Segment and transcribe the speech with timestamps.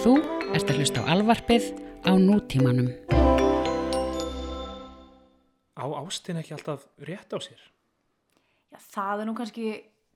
[0.00, 0.14] Þú
[0.56, 1.66] ert að hlusta á alvarpið
[2.08, 2.88] á nútímanum.
[5.76, 7.60] Á ástin ekki alltaf rétt á sér?
[8.72, 9.66] Já, það er nú kannski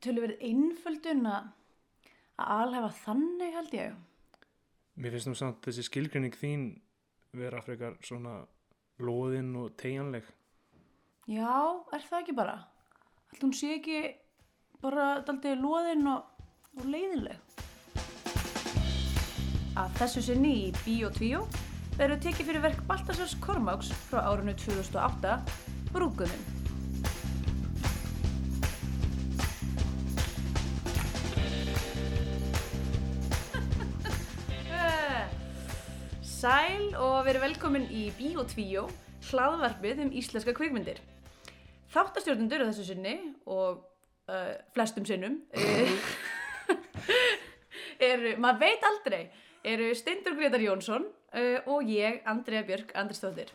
[0.01, 1.51] tölverið einföldun að
[2.41, 3.99] að alhefa þannig held ég.
[4.97, 6.65] Mér finnst nú samt þessi skilgrinning þín
[7.37, 8.39] vera frekar svona
[9.05, 10.25] loðinn og tegjanleg.
[11.29, 12.57] Já, er það ekki bara?
[13.35, 14.01] Ætli hún sé ekki
[14.81, 16.25] bara daldið loðinn og,
[16.79, 17.64] og leiðinleg.
[19.75, 21.35] Að þessu sinni í Bíó 2
[21.99, 25.43] verður tekið fyrir verk Baltasars Kormáks frá árinu 2008,
[25.91, 26.39] Brúkunin.
[36.23, 38.87] Sæl og verið velkomin í Bíó 2,
[39.33, 41.03] hlaðvarpið um íslenska kvikmyndir.
[41.91, 43.83] Þáttastjórnundur á þessu sinni og
[44.31, 45.99] uh, flestum sinnum uh,
[48.13, 49.27] eru, maður veit aldrei,
[49.65, 53.53] eru Steindur Gretar Jónsson uh, og ég, Andrea Björk Andristóttir.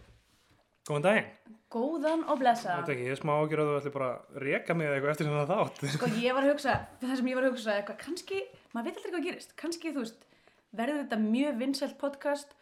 [0.90, 1.58] Góðan daginn.
[1.70, 2.80] Góðan og blessa.
[2.80, 5.28] Þetta ekki, ég er smá ágjör að þú ætli bara að reka mig eitthvað eftir
[5.28, 5.84] svona þátt.
[5.94, 8.40] Sko ég var að hugsa, það sem ég var að hugsa eitthvað, kannski,
[8.74, 10.26] maður veit aldrei hvað gerist, kannski þú veist,
[10.80, 12.56] verður þetta mjög vinsælt podcast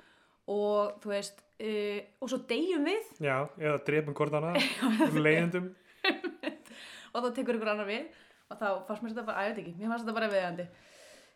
[0.51, 4.51] og þú veist, uh, og svo deyjum við Já, eða drefum hvort hana,
[5.27, 5.71] leiðendum.
[7.13, 8.11] og þá tekur ykkur annar við
[8.51, 10.67] og þá fannst mér þetta bara, að ég veit ekki, mér fannst þetta bara viðandi.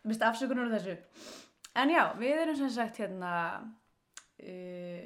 [0.02, 0.98] Mér finnst afsökunar úr þessu.
[1.78, 5.02] En já, við erum sem sagt hérna uh,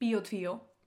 [0.00, 0.40] Bíó 2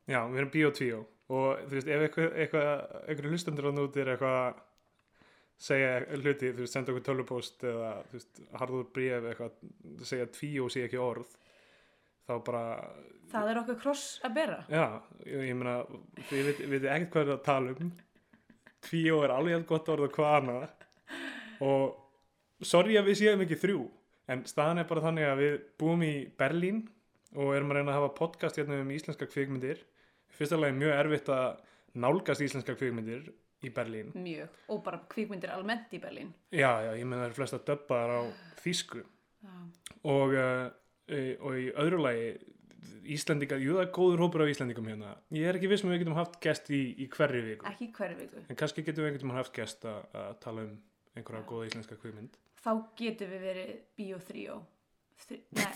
[0.08, 2.70] Já, við erum 2 og þú veist, ef eitthvað, eitthvað,
[3.04, 4.62] eitthvað hlustendur á núti er eitthvað að
[5.68, 9.58] segja hluti, þú veist, senda okkur tölvupóst eða, þú veist, harður bríf eitthvað,
[10.08, 11.34] segja tvíó sé ekki orð
[12.28, 12.64] þá bara,
[13.32, 14.58] Það er okkur kross að bera.
[14.72, 14.86] já,
[15.26, 15.78] ég, ég meina
[16.30, 17.92] þið veit, veit ekkert hvað er að tala um.
[18.88, 20.68] Tvíó er alveg jafn gott orð og hvað annað.
[21.68, 23.82] Og sorry að við séum ekki þrjú
[24.28, 26.84] en staðan er bara þannig að við búum í Berlín
[27.36, 29.84] og erum að reyna að hafa podcast hérna um íslenska kvikmyndir
[30.38, 31.62] fyrsta lagi mjög erfitt að
[31.98, 33.30] nálgast íslenska kvikmyndir
[33.66, 34.50] í Berlín Mjög.
[34.70, 36.34] Og bara kvikmyndir almennt í Berlín.
[36.52, 38.22] já, já, ég meina það eru flesta döbbaðar á
[38.62, 39.56] þýsku Já.
[40.04, 40.70] og, uh,
[41.42, 42.30] og í öðru lagi
[43.08, 45.96] Íslendingar, jú það er góður hópur af Íslendingum hérna ég er ekki viss um að
[45.96, 48.42] við getum haft gest í, í hverju viku Ekki í hverju viku.
[48.52, 50.74] en kannski getum við einhvern veginn haft gest að, að tala um
[51.16, 54.46] einhverja góða íslenska kvikmynd Þá getum við verið Bíó 3
[55.28, 55.38] Þri...
[55.58, 55.68] Nei.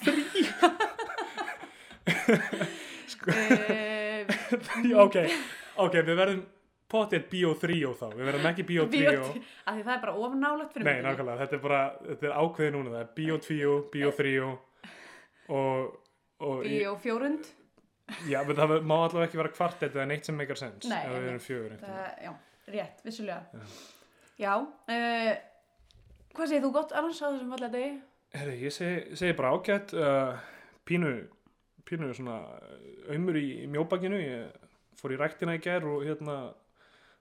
[3.11, 3.31] Sko.
[3.31, 5.15] Já, ok,
[5.85, 6.41] ok, við verðum
[6.91, 9.33] potið Bíó 3 þá, við verðum ekki Bíó 3 Bíó 3 af
[9.77, 11.09] því það er bara ofnálat fyrir Nei, myndinni.
[11.09, 14.55] nákvæmlega, þetta er bara, þetta er ákveðið núna, það er Bíó 2, Bíó 3 og,
[16.41, 17.13] og Bíó 4
[18.27, 21.05] Já, menn það má allavega ekki vera kvartett eða neitt sem meikar sens Nei,
[21.79, 22.31] Það, já,
[22.73, 23.61] rétt, vissulega.
[24.41, 25.31] Já, uh,
[26.35, 27.91] Hvað segir þú gott annars á þessum fallega degi?
[28.31, 30.39] Herri, ég segi, segi bara ágætt uh,
[30.87, 31.09] pínu,
[31.87, 32.37] pínu svona
[33.11, 34.19] auðmur í, í mjóbakinu.
[34.21, 34.69] Ég
[35.01, 36.37] fór í ræktina í ger og hérna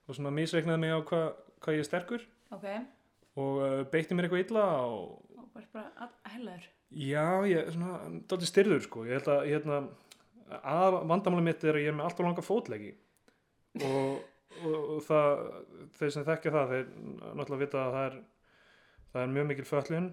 [0.06, 1.26] og svona misreiknaði mig á hvað
[1.64, 2.26] hva ég er sterkur.
[2.54, 2.66] Ok,
[3.40, 6.68] og uh, beitti mér eitthvað illa og og bara, bara að- hellaður?
[6.90, 7.98] Já, ég er svona
[8.30, 9.76] dálítið styrður sko, ég held að hérna,
[10.58, 12.90] að vandamáli mitt er að ég er með alltaf langa fótlegi.
[13.86, 14.16] Og,
[14.64, 15.44] og, og það
[15.98, 16.88] þeir sem þekkja það, þeir
[17.38, 18.16] náttúrulega vita að það er
[19.12, 20.10] það er mjög mikil föllun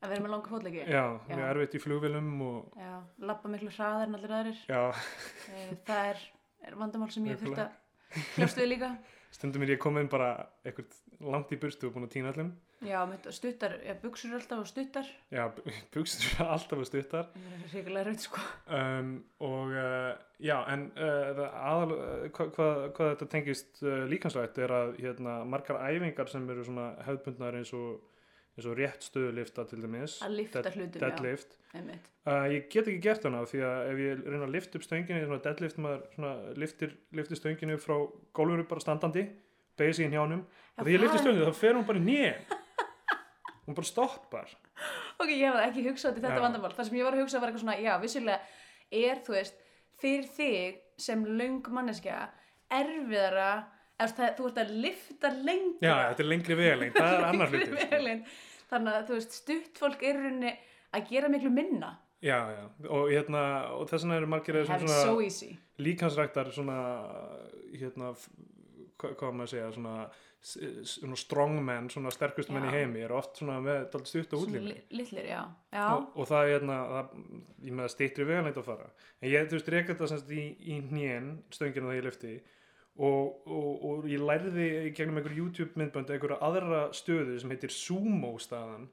[0.00, 0.84] Að vera með langa fótleiki?
[0.88, 1.34] Já, Já.
[1.36, 4.62] mjög erfitt í flugvilum og Já, labba miklu hraðar en allir aðrir.
[4.70, 6.22] Já, uh, Það er,
[6.64, 8.94] er vandamál sem ég þurft að hljóst við líka.
[9.36, 10.32] Stundum er ég komin bara
[10.64, 14.66] eitthvað langt í burstu og búin að týna allum Já, stuttar, já, buksur alltaf og
[14.66, 15.04] stuttar.
[15.28, 15.42] Já,
[15.92, 17.26] bukstur er alltaf að stuttar.
[17.34, 18.44] Það er ríkilega raut sko.
[18.72, 19.10] Um,
[19.44, 24.94] og uh, já, en uh, aðal, uh, hvað, hvað, hvað þetta tengist líkansvægt er að
[24.96, 28.00] hérna, margar æfingar sem eru svona hefðbundnar eins og,
[28.56, 30.18] eins og rétt stöðulifta til dæmis.
[30.26, 31.56] Að lyfta dead- hlutum, deadlift.
[32.26, 35.20] Uh, ég get ekki gert hana því að ef ég reyna að lifta upp stönginu
[35.24, 37.94] svona deadlift maður svona liftir, liftir stönginu frá
[38.34, 39.22] gólfinu bara standandi
[39.78, 42.42] beigir sig í njánum Já, og því ég liftir stönginu þá fer hún bara njén
[43.66, 44.50] hún bara stoppar.
[45.20, 46.42] Ok, ég hef ekki hugsað til þetta Já.
[46.42, 46.72] vandamál.
[46.74, 48.40] Það sem ég var að hugsa var eitthvað svona, já, vissulega
[48.90, 49.60] er, þú veist,
[50.00, 52.16] fyrir þig sem löng manneskja
[52.74, 53.50] erfiðara,
[54.08, 55.88] það, þú ert að lifta lengra.
[55.88, 57.80] já, þetta er lengri vegalengt, það er annar hlutur sko.
[57.90, 58.24] Vegalengd.
[58.70, 60.52] Þannig að, þú veist, stutt fólk er rauninni
[60.94, 61.98] að gera miklu minna.
[62.22, 63.42] já, já, og hérna
[63.78, 65.14] og þess vegna eru margir so
[65.80, 66.76] líkansræktar svona
[67.72, 68.10] hérna,
[69.00, 69.94] hvað, maður að segja svona,
[70.84, 74.68] svona strongmen, svona sterkust menn í heimi eru oft svona með stutt og Svona útlínu
[74.68, 75.42] li- litlir, já.
[75.72, 77.18] Já, og, og það er hérna það,
[77.64, 78.88] ég með að stýttri veganleit að fara
[79.20, 82.34] en ég, þú veist, reyka þetta semst í, í hnén stöngina þegar ég lyfti
[82.98, 88.34] og, og, og ég lærði gegnum einhver YouTube myndbönd einhverja aðra stöðu sem heitir sumo
[88.42, 88.88] staðan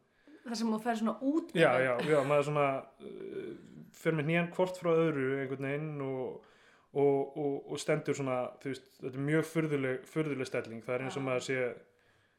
[0.48, 2.68] þar sem þú fer svona út já, já, já, maður svona
[3.04, 3.50] uh,
[3.98, 6.48] fyrir með nýjan hvort frá öðru einhvern veginn og,
[6.94, 11.06] og, og, og stendur svona, þú veist, þetta er mjög furðuleg, furðuleg stelling, það er
[11.08, 11.28] eins og Já.
[11.28, 11.60] maður sé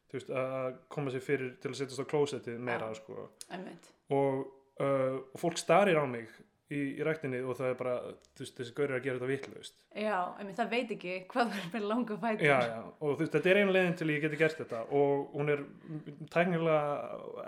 [0.09, 3.01] þú veist, að koma sér fyrir til að setjast á klósettið meira, Já.
[3.03, 3.91] sko Einmitt.
[4.15, 4.45] og,
[4.81, 6.31] uh, og fólk starir á mig
[6.71, 7.93] í, í ræktinni og það er bara,
[8.39, 11.69] veist, þessi gaur er að gera þetta vitlaust Já, einmitt, það veit ekki hvað er
[11.73, 12.45] með langa fætur.
[12.47, 15.33] já, já, og þú veist, þetta er einu leiðin til ég geti gert þetta og
[15.39, 15.63] hún er
[16.33, 16.81] tæknilega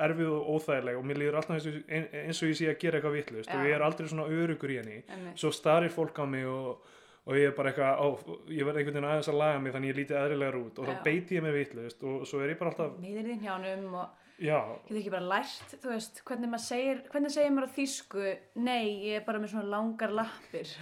[0.06, 2.78] erfið og óþægileg og mér líður alltaf eins og, ein- eins og ég sé að
[2.82, 5.37] gera eitthvað vitlaust og ég er aldrei svona örugur í henni Einmitt.
[5.40, 6.81] svo starir fólk á mig og,
[7.26, 8.08] og ég er bara eitthvað, ó,
[8.49, 10.93] ég verð einhvern veginn aðeins að laga mig þannig ég lítið eðrilegar út og Já.
[10.96, 14.08] þá beiti ég mig vitlaust og svo er ég bara alltaf, Meiðir þín hjánum og
[14.40, 18.26] getur ekki bara lært, þú veist, hvernig maður segir, hvernig segir maður á þýsku,
[18.64, 20.72] nei, ég er bara með svona langar lappir.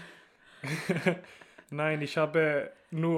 [1.78, 2.44] nein, ég sjabe
[2.99, 3.12] nú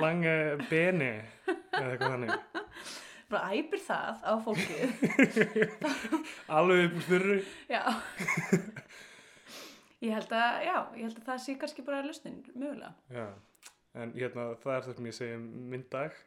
[0.00, 0.32] lange
[0.70, 1.12] beni
[1.46, 2.34] eða eitthvað þannig
[3.32, 4.90] Bara æpir það á fólkið.
[6.58, 7.36] alveg upp úr þurru
[7.70, 7.80] já.
[10.02, 12.92] ég held að, já, ég held að það sé kannski bara lausnin, mögulega.
[13.14, 13.24] já,
[14.02, 16.18] en hérna, það er það sem ég segi um minn dag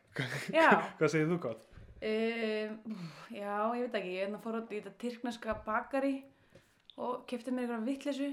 [0.56, 0.69] Já.
[0.97, 1.67] hvað segir þú gott?
[2.06, 2.96] Um,
[3.34, 6.19] já, ég veit ekki, ég hérna fór út í þetta tyrkneska bakari
[7.02, 8.28] og kefti mér eitthvað vitleysu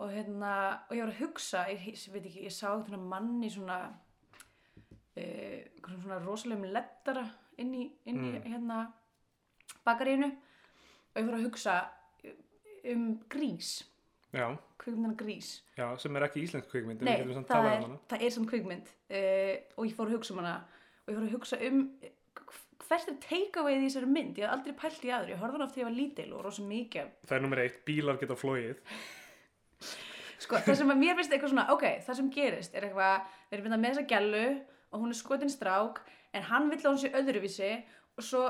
[0.00, 0.52] og hérna,
[0.88, 3.76] og ég var að hugsa, ég, ég veit ekki, ég sá eitthvað mann í svona,
[5.20, 7.26] uh, svona rosalegum lettara
[7.60, 8.44] inn í, inn í Mm.
[8.48, 8.80] hérna
[9.86, 11.76] bakaríinu og ég fór að hugsa
[12.90, 13.84] um grís,
[14.32, 14.46] já,
[14.80, 15.60] kvikmyndina grís.
[15.76, 18.48] já, sem er ekki íslensk kvikmynd en Nei, samt það er, um það er samt
[18.50, 20.54] kvikmynd uh, og ég fór að hugsa um hana
[21.04, 22.16] og ég fór að hugsa um eh,
[22.90, 25.66] hvert er take-awayð í þessari mynd ég hef aldrei pælt í aðri, ég horfði hann
[25.66, 28.36] oft þegar ég var lítil og rosa mikið af- það er nummer eitt, bílar geta
[28.40, 28.80] flóið
[30.40, 33.56] sko, það sem að mér finnst eitthvað svona ok, það sem gerist er eitthvað við
[33.58, 34.42] erum myndað með þessa gælu
[34.90, 36.00] og hún er skotin strák
[36.34, 37.70] en hann vill að hún sé öðruvísi
[38.18, 38.42] og svo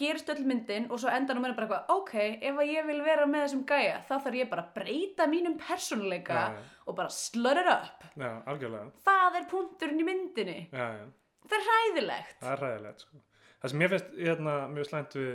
[0.00, 2.14] gerist öll myndin og svo endan hún er bara eitthvað ok,
[2.48, 5.54] ef að ég vil vera með þessum gæja þá þarf ég bara að breyta mínum
[5.60, 6.64] persónuleika Já, já.
[6.90, 8.02] og bara slut it up.
[8.18, 8.88] Já, algjörlega.
[9.06, 10.56] Það er punkturinn í myndinni.
[10.74, 11.06] Já, já,
[11.46, 12.34] það er hræðilegt.
[12.42, 13.22] Það er ræðilegt sko.
[13.64, 15.34] Það sem ég finnst hérna, mjög slæmt við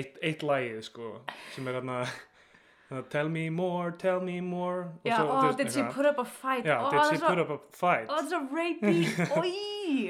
[0.00, 1.10] eitt, eitt lagið sko,
[1.54, 5.84] sem er hérna hérna, tell me more, tell me more Já, svo, veist, did she
[5.92, 6.64] put up a fight?
[6.64, 8.08] já, ó, did she put up a fight?
[8.08, 9.04] Það er svo rapey,
[9.42, 9.52] oi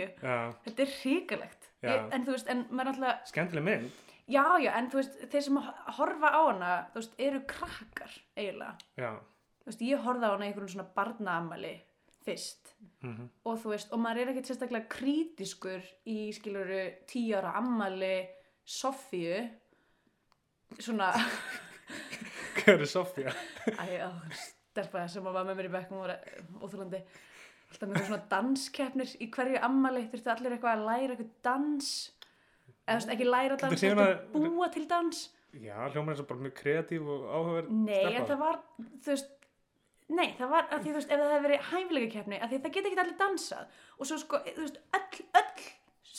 [0.07, 0.39] já,
[0.69, 0.95] Þetta er
[1.81, 3.91] ég, En þú veist, en maður alltaf skemmtileg mynd.
[4.31, 5.61] Já, já, en þú veist, þeir sem
[5.99, 8.75] horfa á hana Þú veist, eru krakkar eiginlega.
[9.01, 9.13] Já,
[9.65, 11.73] Þú veist, ég horfði á hana í einhverjum svona barnaamali
[12.25, 12.75] Fyrst.
[13.01, 13.29] Mhm.
[13.49, 18.27] Og þú veist, og maður er ekkert sérstaklega krítiskur Í skiluru tíu ára ammali
[18.65, 19.39] Sofíu
[20.79, 21.09] Svona
[22.61, 23.33] hvað er Sofía?
[23.73, 24.11] Æ, á,
[24.71, 27.01] stelpa sem var með mér í bekkum og óþúlandi
[27.71, 31.91] alltaf með svona danskeppnir í hverju ammali þurftu allir eitthvað að læra eitthvað dans.
[32.85, 35.21] Eða þú veist, ekki læra Þetta dans, heldur hana- búa til dans.
[35.55, 39.31] Já, hljómar eins og bara mjög kreatív og áhugaverð nei, það var þú veist,
[40.17, 42.61] nei, það var að því þú veist, ef það hefði verið hæfilega keppni að því
[42.65, 45.69] það geta ekki allir dansað og svo sko, þú veist, öll, öll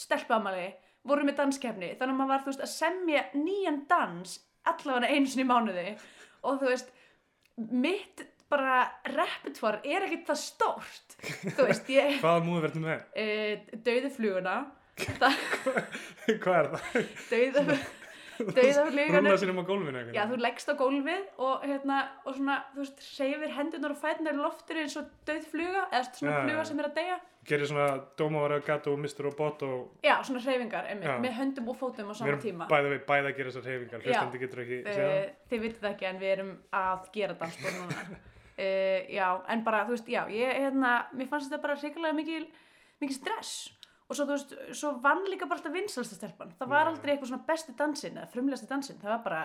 [0.02, 0.68] stelpa ammali
[1.08, 4.36] voru með danskeppni þannig að maður var, þú veist, að semja nýjan dans
[4.72, 5.88] allavega einu sinni í mánuði
[6.48, 6.92] og þú veist,
[7.58, 11.16] mitt bara repertoire er ekkert það stórt
[11.56, 13.04] þú veist, ég hvaða múið verður með?
[13.16, 14.60] e, dauði fluguna
[15.22, 15.38] það,
[16.44, 17.12] hvað er það?
[17.32, 17.78] dauða
[18.46, 22.56] rúla fluguna sér um á gólfinu já, þú leggst á gólfið og hérna, og svona,
[22.76, 26.42] þú veist, reyfir hendunar og fætunar í loftinu eins og dauð fluga eða svona Já,
[26.45, 27.19] fluga sem er að deyja.
[27.52, 27.88] Gerir svona
[28.19, 29.26] Dómavara Gato, Mr.
[29.26, 31.18] Robot og já, svona reyfingar, einmitt, Já.
[31.24, 32.68] með höndum og fótum á sama erum tíma.
[32.69, 36.21] við bæði að gera þessar reyfingar hlustandi getur ekki uh, þið vitið það ekki en
[36.21, 38.06] við erum að gera dansspor núna.
[38.62, 42.45] Uh, já, en bara, þú veist, já ég, hérna, mér fannst þetta bara mikil
[43.02, 43.71] mikil stress
[44.11, 46.51] og svo, veist, svo vann líka bara alltaf vinsalsta stelpan.
[46.59, 49.44] Það var aldrei eitthvað svona besti dansinn eða frumlegasti dansinn, það var bara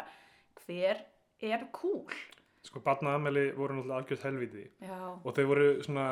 [0.64, 1.04] hver
[1.46, 2.16] er cool?
[2.66, 6.06] Sko batnaðameli voru náttúrulega algjörð helviti já, og þau voru svona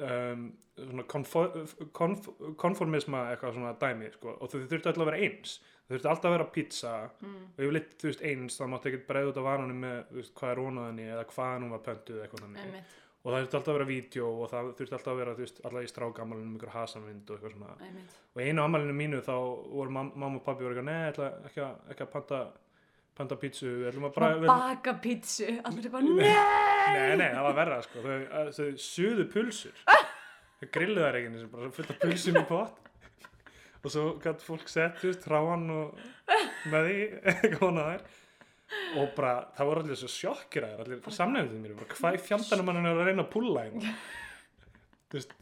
[0.00, 0.46] um,
[0.78, 2.28] svona konf,
[2.60, 4.34] konformisma eitthvað svona dæmi sko.
[4.38, 5.58] og þau þurftu alltaf að vera eins.
[5.84, 6.94] Þau þurftu alltaf að vera pizza.
[7.20, 10.34] Mm, og yfirleitt þú veist eins þá máttu ekkert breiða út af vanunum með veist,
[10.38, 12.94] hvað er ónaðinni eða hvaðan hún var pöntuð eitthvað þannig
[13.24, 15.86] og það þurfti alltaf að vera vídeo og það þurfti alltaf að vera veist, alltaf
[15.86, 17.76] í strákamalunum ykkur hasanvind og eitthvað svona.
[17.86, 18.18] Einmitt.
[18.36, 19.32] Og einu amalinu mínu þá
[19.78, 22.40] voru mam mamma og pabbi voru eitthvað, nei, ekki að, ekki að panta,
[23.16, 25.48] panta pítsu að bara svona baka pítsu.
[25.64, 26.34] Allir eitthvað, nei!
[26.94, 28.04] Nei, nei, það var verra sko.
[28.04, 29.84] þau, að- þau suðu pulsur.
[30.60, 32.80] Þau grillu þær ekki einu sinni, bara fullt af pulsum í pott
[33.84, 35.98] og svo gæti fólk sett þú veist, hráan og
[36.72, 37.00] með því
[37.32, 38.04] eitthvað þær
[38.98, 42.22] og bara, það voru allir svo sjokkir að þær allir samnefndið mér, bara hvað í
[42.28, 43.94] fjandanum hann er að reyna að púlla hérna
[45.12, 45.34] þú veist,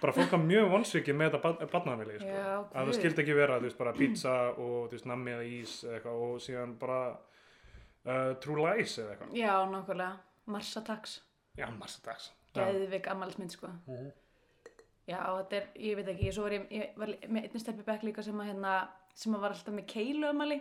[0.00, 2.30] bara fólk var mjög vonsvikið með þetta barnavili sko.
[2.30, 5.48] Já, að það skildi ekki vera, þú veist, bara pizza og þú veist, nammi eða
[5.58, 10.12] ís eitthvað og síðan bara uh, True Lies eða eitthvað Já, nákvæmlega.
[10.50, 11.20] Marsa Tax.
[11.58, 13.68] já, massa dags Geðvik ammælismynd, sko.
[15.06, 18.40] Já, þetta er, ég veit ekki, ég, ég var með einnig stelpi bekk líka sem
[18.42, 18.74] að hérna,
[19.14, 20.58] sem að var alltaf með keilu ammæli.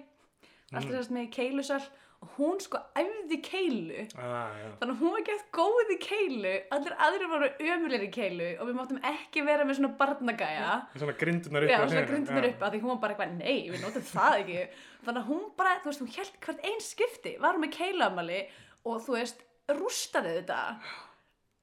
[0.78, 1.82] Alltaf sérst með keilusal
[2.20, 4.02] og hún sko æfði keilu.
[4.20, 4.56] ah.
[4.82, 8.68] Þannig að hún var gett góð í keilu, allir aðrir voru ömulir í keilu og
[8.68, 10.74] við máttum ekki vera með svona barnagæja.
[10.98, 12.50] svona grindunar upp Já, svona já.
[12.50, 14.66] upp því hún var bara eitthvað, nei, við notum það ekki.
[15.06, 18.42] Þannig að hún bara, þú veist, hún held hvert einn skipti, var með keiluamali
[18.84, 19.46] og þú veist,
[19.80, 20.60] rústaði þetta.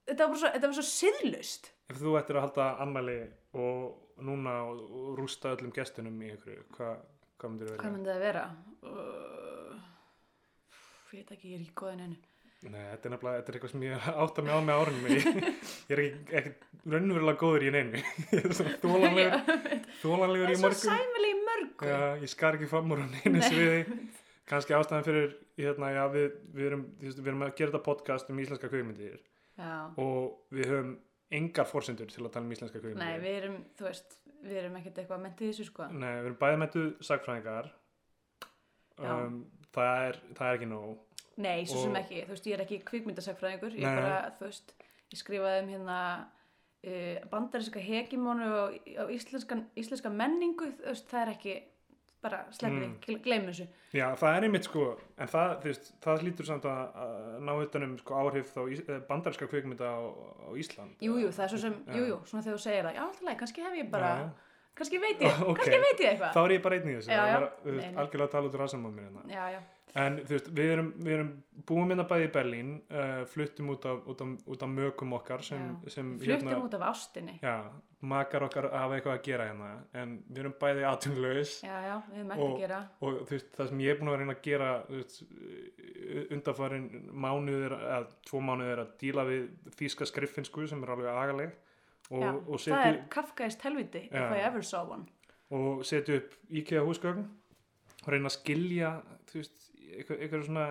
[0.06, 1.72] Þetta var bara svo, svo siðlust.
[1.90, 3.18] ef þú ættir að halda ammæli
[3.52, 4.80] og núna og,
[5.18, 6.96] rústa öllum gestunum í einhverju, hvað
[7.40, 7.92] hva myndir Hvað vera?
[7.96, 8.44] myndi það vera?
[8.86, 9.76] Uh,
[11.12, 12.18] ég veit ekki, ég er ekki góðin ennu.
[12.66, 15.26] Nei, þetta er nefnilega, þetta er eitthvað sem ég átta mig á með árunum ég,
[15.86, 18.00] ég er ekki, ekki raunverulega góður í neinu
[18.32, 19.36] ég er svona þólanlegur
[20.02, 21.90] þólanlegur Það í er svo sæmili í mörgu.
[21.90, 23.44] Já, ég skar ekki fram úr neinu Nei.
[23.44, 23.82] sviði
[24.50, 26.26] kannski ástæðan fyrir hérna, já, við,
[26.56, 29.20] við, erum, við erum að gera þetta podcast um íslenska kveikmyndir
[30.02, 30.90] og við höfum
[31.34, 34.78] engar forsendur til að tala um íslenska kveikmyndir Nei, við erum, þú veist, við erum
[34.80, 35.88] ekkert eitthvað mentið þessu, sko.
[35.90, 37.70] Nei, við erum bæði metu sagfræðingar
[39.02, 39.40] um,
[39.74, 41.20] það, er, það er ekki nóg.
[41.36, 44.72] Nei, svo sem ekki, þú veist, ég er ekki kvikmyndasagfræðingur, ég er bara, þú veist,
[45.12, 51.24] ég skrifaði um hérna uh, bandaríska hegimónu og á íslenska, íslenska menningu, þú veist, það
[51.24, 51.56] er ekki,
[52.22, 52.94] bara sleppið Mm.
[53.04, 53.66] því, gleymum þessu.
[53.94, 54.84] Já, það er einmitt sko,
[55.18, 56.98] en það, veist, það hlýtur samt að,
[57.46, 58.60] ná utanum sko, áhrif þá
[58.96, 60.00] eh, bandaríska kvikmynda á,
[60.46, 60.96] á Ísland.
[61.00, 61.92] Jú, jú, það er svo sem, Já.
[61.96, 64.30] jú, jú, svona þegar þú segir það, já, alltaf kannski hef ég bara, Já.
[64.76, 65.56] Kannski veit ég, Ok.
[65.62, 66.34] kannski veit ég eitthvað.
[66.36, 67.48] Þá er ég bara einn í þessu, það var,
[68.02, 69.26] algjörlega að tala út úr aðsammáð mér hérna.
[69.32, 69.64] Já, já,
[69.96, 71.28] En þú veist, við erum, við erum
[71.70, 75.44] búum hérna bæði í Berlín, uh, fluttum út af, út, af, út af mögum okkar
[75.46, 77.38] sem, sem fluttum út af ástinni.
[77.40, 77.54] já,
[78.04, 82.18] makar okkar hafa eitthvað að gera hérna, en við erum bæði aðtunlaus Já, já, við
[82.20, 82.80] höfum ekki að gera.
[83.00, 84.68] og þú veist, það sem ég er búin að reyna að gera
[86.36, 86.86] undarfarin
[87.24, 89.46] mánuðir, eða tvo mánuðir að díla við
[89.80, 91.56] þýska skriffinsku sem er alveg agaleg
[92.10, 94.26] og, já, og, það setja, er kafkaist helviti, if Já.
[94.36, 95.06] I ever saw one.
[95.50, 97.24] og setja upp IKEA húsgögn
[98.02, 98.90] og reyna að skilja
[99.32, 100.66] veist, eitthvað, eitthvað svona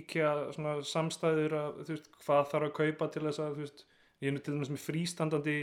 [0.00, 3.84] IKEA svona samstæður að veist, hvað þarf að kaupa til þess að veist,
[4.20, 5.56] ég er nú til dæmis með frístandandi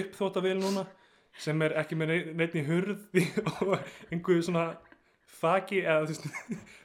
[0.00, 0.86] uppþóttavél núna
[1.40, 3.04] sem er ekki með nei- neitt í hurð
[3.62, 3.76] og
[4.12, 4.66] einhverju svona
[5.40, 6.16] þaki eða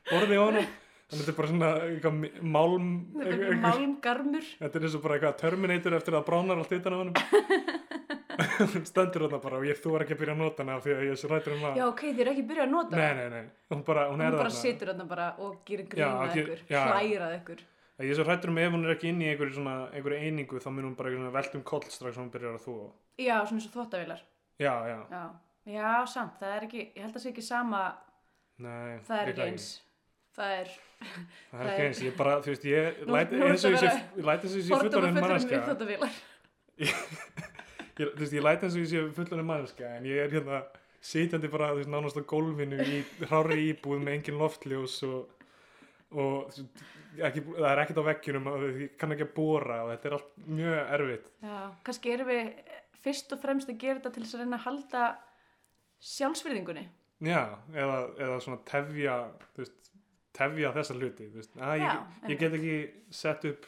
[0.09, 0.63] borði á hana
[1.07, 2.87] þannig að þetta er bara svona eitthvað málm
[3.21, 4.47] er eitthvað- málmgarmur.
[4.59, 7.15] þetta er eins og bara eitthvað Terminator eftir að bránar allt utan á honum.
[8.87, 11.01] Stendur þarna bara og ég þú er ekki að byrja að nota hana því að
[11.07, 13.13] ég er svo rættur um að Já, ok, þið eru ekki byrjað að nota nei,
[13.17, 16.61] nei, nei, hún bara, hún, hún er bara situr þarna bara og gerir grínað ykkur,
[16.69, 17.63] hlærað ykkur.
[17.97, 20.85] Ég er svo rættur um ef hún er ekki inn í einhverju einingu þá mun
[20.91, 22.75] hún bara svona veltum koll strax og hún byrjar að þú
[23.17, 24.21] já, svona eins og þvottavilar
[24.61, 25.23] já, já, já.
[25.73, 27.81] já, samt, það er ekki ég held að það sé ekki sama,
[28.61, 29.47] nei það er ekki.
[29.49, 29.67] eins
[30.37, 30.73] það er
[31.51, 33.81] það er ekki eins, ég bara, þú veist, ég Nú- læt nú eins og ég
[33.83, 33.91] sé,
[34.71, 35.21] fullorinn
[36.87, 36.91] ég,
[37.97, 40.61] þú veist, ég læt eins og ég sé fullorinn manneskja en ég er hérna
[41.07, 45.47] sitjandi bara, þú veist, nánast á gólfinu í hrári íbúð með engin loftljós og,
[46.13, 46.83] og þú veist,
[47.29, 50.15] ekki, það er ekkert á veggjunum og ég kann ekki að bóra og þetta er
[50.19, 51.31] allt mjög erfitt.
[51.41, 52.51] Já, kannski erum við
[53.07, 55.03] fyrst og fremst að gera þetta til þess að reyna að halda
[56.11, 56.85] sjálfsvirðingunni.
[57.25, 57.41] Já,
[57.73, 59.15] eða, eða svona tefja,
[59.55, 59.86] þú veist,
[60.37, 61.27] tefja þessa hluti,
[61.57, 62.77] að ég, ég get ekki
[63.23, 63.67] sett upp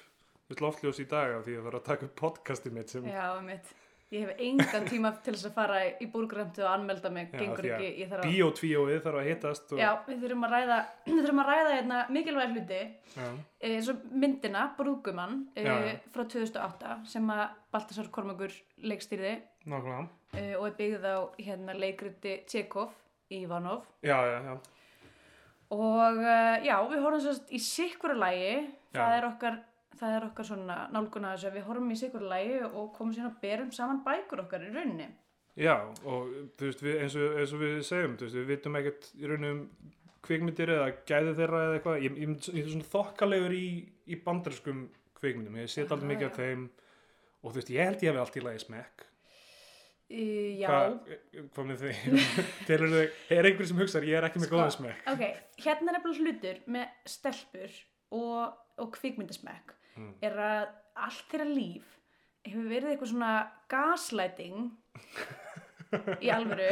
[0.59, 3.27] loftljós í dag af því að það er að taka upp podcastið mitt sem, já,
[3.45, 3.73] mitt
[4.09, 9.19] ég hef engan tíma til þess að fara í búrgræmtu og anmelda mig, bíotvíóið þarf
[9.19, 12.81] að hittast og, já, við þurfum að ræða við þurfum að ræða hérna mikilvæg hluti.
[13.13, 13.27] Já,
[13.59, 15.95] Eh, eins og myndina, Brúðgumann eh, Já, já.
[16.13, 17.41] frá 2008 sem að
[17.75, 19.33] Baltasar Kormakur leikstýrði
[19.67, 22.93] uh, og er byggð á hérna, leikriti Tjekov
[23.35, 23.83] Ivanov.
[24.01, 24.53] Já, já, já,
[25.75, 28.53] og uh, já, við horfum sérst í sikkuru lægi
[28.95, 29.59] það er okkar
[29.99, 33.31] það er okkar svona nálguna þess að við horfum í sikkuru lægi og komum síðan
[33.31, 35.09] að berum saman bækur okkar í rauninni.
[35.59, 35.75] Já,
[36.07, 39.09] og þú veist, við, eins, og, eins og við segjum, þú veist, við vitum ekkert
[39.19, 39.61] í raunum
[40.23, 43.67] kvikmyndir eða gæði þeirra eða eitthvað, ég, ég, ég er svona þokkalegur í,
[44.07, 44.85] í bandarskum
[45.19, 46.65] kvikmyndum, ég set aldrei mikið af þeim.
[47.43, 49.08] Og þú veist, ég held ég hef allt í lagi smekk
[50.09, 50.93] Já, Hvað,
[51.53, 52.21] hvað með því?
[52.69, 53.01] Telur þau,
[53.35, 55.03] er einhver sem hugsar, ég er ekki með Sko, góða smekk.
[55.11, 55.21] ok,
[55.61, 57.75] hérna er nefnilega hlutur með stelpur
[58.17, 60.13] og, og kvikmyndasmekk Mm.
[60.23, 60.67] er að
[61.03, 61.87] allt þeirra líf
[62.47, 63.31] hefur verið eitthvað svona
[63.67, 64.69] gaslighting
[66.23, 66.67] í alvöru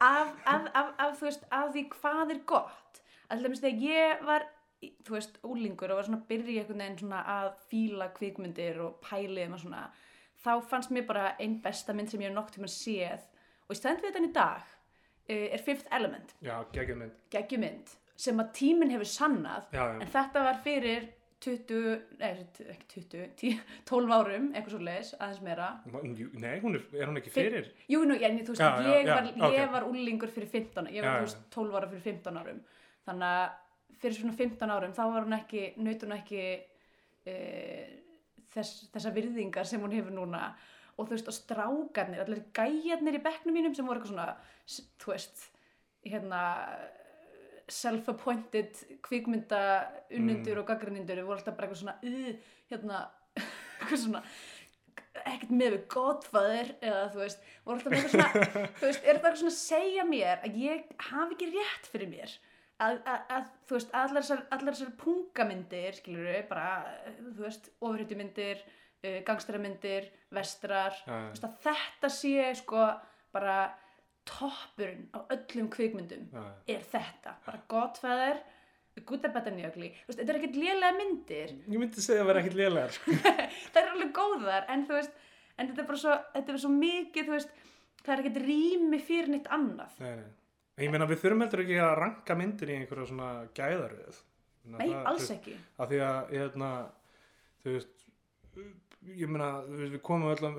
[0.00, 3.00] af, af, af, af, þú veist, af því hvað er gott
[3.32, 4.44] alltaf þegar ég var
[4.84, 8.82] í- þú veist, úlingur og var svona að byrja einhvern veginn svona að fíla kvikmyndir
[8.84, 9.82] og pæli um að svona
[10.44, 13.28] þá fannst mér bara einn besta mynd sem ég hef nokk tíma séð.
[13.66, 17.22] Og ég stend við þetta í dag uh, er Fifth Element, já, geggjum mynd.
[17.34, 19.68] Geggjumynd sem að tíminn hefur sannað.
[19.70, 21.12] Já, já, en þetta var fyrir
[21.44, 22.30] 20, nei
[22.72, 25.68] ekki 20 10, 12 árum, eitthvað svo leiðis aðeins meira.
[25.86, 27.68] Nei, hún er, er hún ekki fyrir?
[27.86, 29.54] Jú, nú, ég, þú veist, Já, ég, já, var, ok.
[29.54, 32.58] ég var úlingur fyrir 15, ég var, Já, þú veist, 12 ára fyrir 15 árum.
[33.06, 33.46] Þannig að
[34.02, 36.42] fyrir svona 15 árum, þá var hún ekki, naut hún ekki
[37.22, 37.36] e,
[38.54, 40.52] þess, þessa virðingar sem hún hefur núna.
[40.98, 45.12] Og þú veist, og strákarnir, allir gæjarnir í bekknum mínum sem voru eitthvað svona, þú
[45.12, 45.44] veist,
[46.08, 46.40] hérna,
[47.68, 49.60] self-appointed kvikmynda
[50.10, 50.60] unnendur Mm.
[50.62, 52.34] og gaggrinnindur voru alltaf bara eitthvað svona, uh,
[52.70, 53.00] hérna,
[53.80, 54.22] eitthvað svona,
[55.18, 59.02] ekkert með við godfather eða þú veist, voru alltaf með eitthvað svona þú veist, er
[59.02, 62.36] þetta eitthvað svona að segja mér að ég hafi ekki rétt fyrir mér
[62.84, 66.68] að, að, að þú veist, allar þessar, allar þessar pungamyndir, skilur við bara,
[67.24, 72.86] þú veist, ofurhættumyndir uh, gangsteramyndir, vestrar já, þú veist, að þetta sé sko
[73.34, 73.58] bara
[74.28, 76.44] toppurinn á öllum kvikmyndum já.
[76.76, 77.64] er þetta, bara
[79.24, 82.30] and Bad and Ugly, þú veist, þetta er ekkert lélega myndir ég myndi segja að
[82.32, 83.14] vera ekkit lélegar sko.
[83.72, 85.22] það er alveg góðar en þú veist,
[85.56, 87.54] en þetta er bara svo þetta er svo mikið, þú veist
[88.02, 90.28] það er ekkert rými fyrir neitt annað nei, nei.
[90.84, 94.18] Ég meina við þurfum heldur ekki að ranka myndir í einhverja svona gæðaröð.
[94.68, 95.54] Að nei, það- alls ekki.
[95.78, 96.70] af því að hérna,
[97.64, 98.06] þú veist
[99.16, 100.50] ég meina, við komum öll á,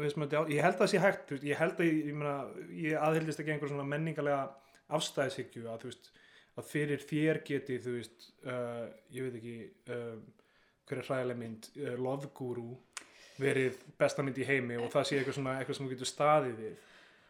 [0.49, 2.35] ég held að það sé hægt ég held að ég, ég meina,
[2.71, 4.49] ég aðhyldist ekki einhver svona menningalega
[4.97, 6.11] afstæðishyggju að þú veist,
[6.57, 9.57] að fyrir þér geti þú veist, uh, ég veit ekki
[9.95, 10.23] um,
[10.89, 12.71] hver er hræðileg mynd uh, Love Guru
[13.39, 16.63] verið besta mynd í heimi og það sé eitthvað svona eitthvað sem þú getur staðið
[16.63, 16.87] við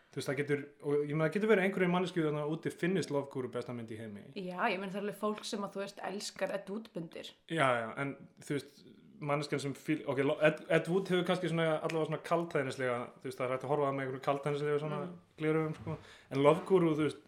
[0.10, 2.72] þú veist, það getur, og ég meina, það getur verið einhverju mannesku þannig að úti
[2.74, 4.24] finnist Love Guru besta mynd í heimi.
[4.36, 7.68] Já, ég menn það er alveg fólk sem að þú veist elskar Ed útbundir Já,
[7.84, 8.86] já, en þú veist
[9.20, 13.40] manneskjan sem fíl, ok, Ed, Ed Wood hefur kannski svona allavega svona kaltæðnislega þú veist,
[13.40, 15.18] það er hægt að horfa með einhverju kaltæðnislega svona Mm.
[15.42, 15.98] gliröfum, sko,
[16.32, 17.26] en Love Guru þú veist,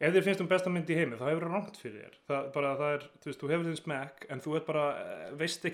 [0.00, 2.48] ef þér finnst um besta mynd í heimi þá hefur það rangt fyrir þér, það
[2.56, 5.64] bara, það er þú veist, þú hefur þinn smekk, en þú bara eh, veist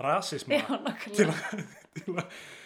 [0.00, 0.60] rasisma
[0.94, 1.16] ekki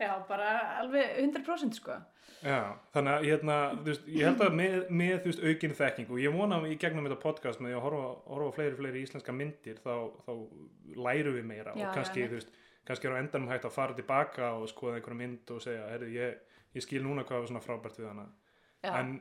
[0.00, 1.98] já, bara alveg 100% sko.
[2.38, 6.34] Já, þannig að hérna, veist, ég held að með, með veist, aukin þekking og ég
[6.34, 10.32] vona í gegnum þetta podcast með að horfa, horfa fleiri, fleiri íslenska myndir þá, þá
[11.08, 12.52] læru við meira Já, og kannski, já, þú veist,
[12.86, 16.12] kannski er á endanum hægt að fara tilbaka og skoða einhverja mynd og segja, herri,
[16.14, 18.28] ég, ég skil núna hvað var svona frábært við hana.
[18.86, 19.16] Já, en,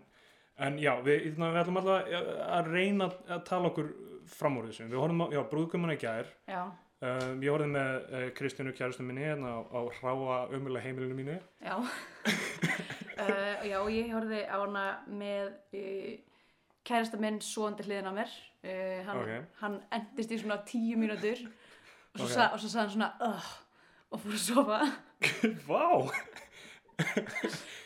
[0.67, 2.13] en já, við, hérna, við ætlum alltaf
[2.59, 3.93] að reyna að tala okkur
[4.29, 6.29] fram úr þessu, við horfum á, brúðgumuna í gær.
[6.45, 6.61] Já,
[7.01, 11.38] um, ég horfði með uh, Kristjánu kjærustu minni hérna á, á hráa ömulega heimilinu mínu.
[11.62, 11.75] Já.
[11.77, 16.12] Uh, já, ég horfði á hana með uh,
[16.88, 18.36] kærasta minn svoandi hliðin á mér.
[18.63, 19.53] Uh, hann, Ok.
[19.62, 22.33] hann endist í svona tíu mínútur og svo, Ok.
[22.33, 23.12] sa, og svo sagði hann svona
[24.07, 24.79] og fór að sofa.
[25.67, 25.83] Vá,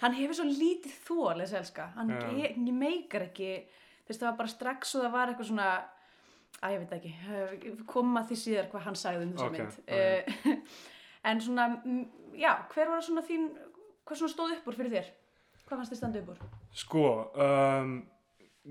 [0.02, 1.88] hann hefur svo lítið þól þessi elska.
[1.98, 3.56] Hann ég meikar ekki.
[4.02, 5.68] Þú veist það var bara strax og það var eitthvað svona
[6.62, 7.12] að ég veit ekki.
[7.34, 9.78] Eh, koma því síðar hvað hann sagði um þessa Ok, mynd.
[9.82, 9.92] ok.
[9.98, 10.58] Eh,
[11.32, 11.68] en svona
[12.38, 13.50] já, hver var svona þín
[14.06, 15.12] hvað svona stóð upp úr fyrir þér?
[15.66, 16.44] Hvað fannst þið standa upp úr?
[16.82, 17.06] Sko,
[17.46, 17.96] um,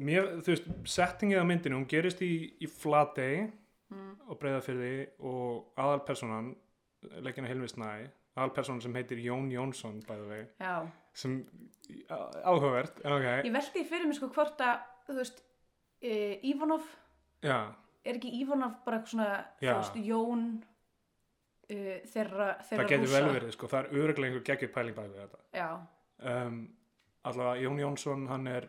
[0.07, 4.15] mér, þú veist, settingið á myndinu, hún gerist í, í Flatey mm.
[4.29, 4.95] og Breiðafyrði
[5.31, 6.53] og aðalpersonan,
[7.25, 7.91] leikina Hilvi Snæ,
[8.37, 10.75] aðalpersonan sem heitir Jón Jónsson, by the way, já,
[11.17, 11.41] sem
[12.45, 16.85] áhugavert, ok, ég veldi fyrir mig sko hvort að þú veist uh, Ivanov,
[17.43, 17.59] já,
[18.05, 19.73] er ekki Ivanov bara eitthvað svona, Já.
[19.73, 20.45] þú veist, Jón
[21.71, 25.15] uh, þeirra, þeirra það getur vel verið, sko, það er öruglega einhver geggjur pæling bæði
[25.15, 25.41] við þetta.
[26.21, 26.61] Um,
[27.29, 28.69] allavega, Jón Jónsson, hann er,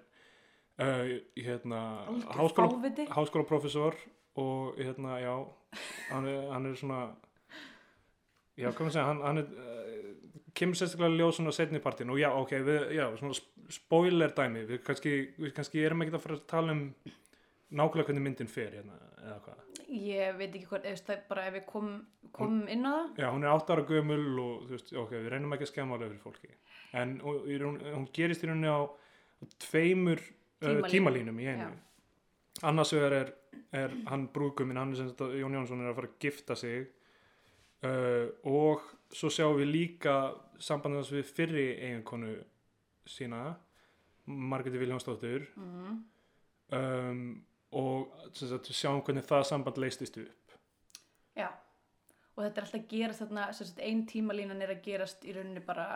[0.81, 1.81] uh, hérna,
[2.37, 3.97] háskóla, háskólaprofessor
[4.41, 5.33] og hérna, já
[6.11, 7.01] hann er, hann er svona
[8.59, 10.11] já, hvað maður segja, hann, hann er uh,
[10.55, 14.65] kemur sérstaklega ljós svona setni partin og já, ok, við, já, svona sp- spoiler dæmi,
[14.67, 16.81] við kannski, við kannski erum ekki að fara að tala um
[17.71, 21.65] nákvæmlega hvernig myndin fer hérna, eða hvað Ég veit ekki hvort, eða bara ef við
[21.67, 21.97] komum
[22.31, 23.17] kom inn á það.
[23.19, 25.95] já, hún er átt ára gömul og þú veist, ok, við reynum ekki að skemma
[25.97, 26.51] alveg fyrir fólki
[27.01, 28.79] en og, raun- hún gerist í rauninni á
[29.65, 30.89] tveimur uh, Tímalínum.
[30.93, 31.71] tímalínum í einu Já.
[32.69, 33.33] annars vegar er,
[33.73, 36.87] er hann brúðguminn, hann er sem sagt Jón Jónsson er að fara að gifta sig
[37.83, 40.15] uh, og svo sjáum við líka
[40.61, 42.35] sambandið hans við fyrri eiginkonu
[43.09, 43.55] sína
[44.27, 46.03] Margreti Viljánsdóttur Mm.
[46.71, 47.23] um,
[47.71, 50.55] og sagt, sjáum hvernig það samband leistist upp.
[51.37, 51.47] Já,
[52.35, 55.35] og þetta er alltaf að gerast þarna, sem sagt, ein tímalínan er að gerast í
[55.35, 55.87] rauninni bara,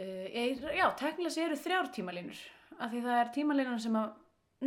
[0.00, 2.42] uh, er, já, teknilega séu þrjár tímalínur,
[2.78, 4.12] af því það er tímalínan sem að,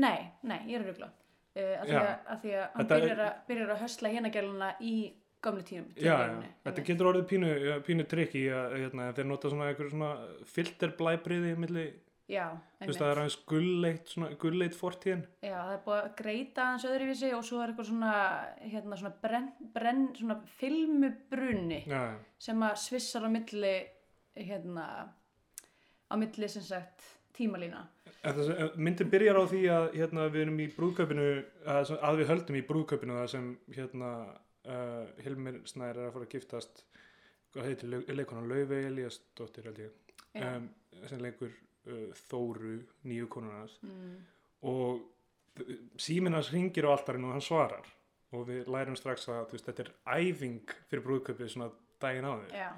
[0.05, 1.99] nei, nei, ég er að rugla, uh, af, Já.
[1.99, 4.95] að, af því að hann byrjar að, byrjar að hösla hinagæluna í
[5.45, 7.49] gamlu tíum já, já, þetta getur orðið pínu,
[7.85, 10.11] pínu trikk í að hérna, þeir nota svona svona
[10.49, 11.85] filterblæbriði milli,
[12.31, 12.45] já,
[12.79, 16.63] þú veist það er aðeins gulleitt svona gulleitt fortíðin Já, það er búið að greita
[16.65, 18.13] aðeins öðruvísi og svo er eitthvað svona,
[18.73, 22.01] hérna, svona brenn, brenn, svona filmubruni já,
[22.47, 23.75] sem að svissar á milli,
[24.39, 24.87] hérna,
[26.09, 27.83] á milli sem sagt tímalína.
[28.79, 31.25] Myndin byrjar á því að hérna, við erum í brúðkaupinu
[31.67, 34.11] að, að við höldum í brúðkaupinu það sem hérna,
[34.65, 36.81] uh, Hilmir Snær er að fara að giftast
[37.53, 39.91] hvað heitir leik- leikkonan Laufey Elíasdóttir held ég.
[40.35, 40.69] Um,
[41.09, 44.15] sem leikur uh, Þóru nýju konunars Mm.
[44.65, 45.03] og
[46.01, 47.85] síminas ringir á altarinn og hann svarar.
[48.35, 51.69] Og við lærum strax að veist, þetta er æfing fyrir brúðkaupið svona
[52.03, 52.49] daginn áður.
[52.51, 52.71] Já,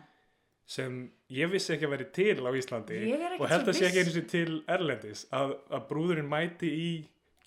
[0.67, 0.97] sem
[1.33, 2.99] ég vissi ekki að veri til á Íslandi
[3.39, 6.89] og held að sé ekki eins og til Erlendis að, að brúðurinn mæti í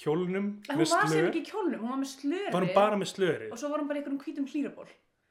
[0.01, 2.51] kjólnum en hún var sem ekki í kjólnum, hún var með slöri.
[2.57, 3.51] Var hún bara með slöri?
[3.53, 4.89] Og svo var hún bara í einhverjum hvítum hlýraból.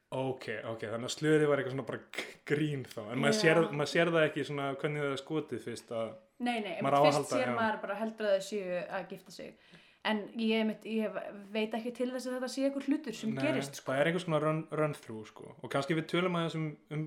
[0.10, 3.92] Ok, ok, þannig að slöri var eitthvað svona bara grín þá, en maður sér, maður
[3.92, 7.10] sér það ekki svona hvernig það er skotið fyrst að Nei, nei, Maður á einmitt
[7.10, 7.54] að fyrst sér já.
[7.58, 9.78] maður bara heldur að þau séu að gifta sig.
[10.08, 11.18] En ég, einmitt, ég
[11.52, 13.90] veit ekki til þess að þetta sé eitthvað hlutur sem Nei, gerist, sko.
[13.90, 15.50] það er einhvers konar run, run through sko.
[15.60, 17.04] og kannski við tölum aðeins um, um,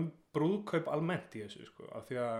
[0.00, 1.90] um brúðkaup almennt í þessu sko.
[1.92, 2.38] af því að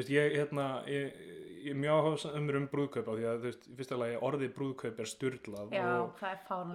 [0.00, 1.18] veist, ég, hérna, ég,
[1.64, 5.10] ég mjög áhuga um brúðkaup af því að þú veist, fyrsta lagi orðið brúðkaup er
[5.10, 6.22] styrlað Já, og,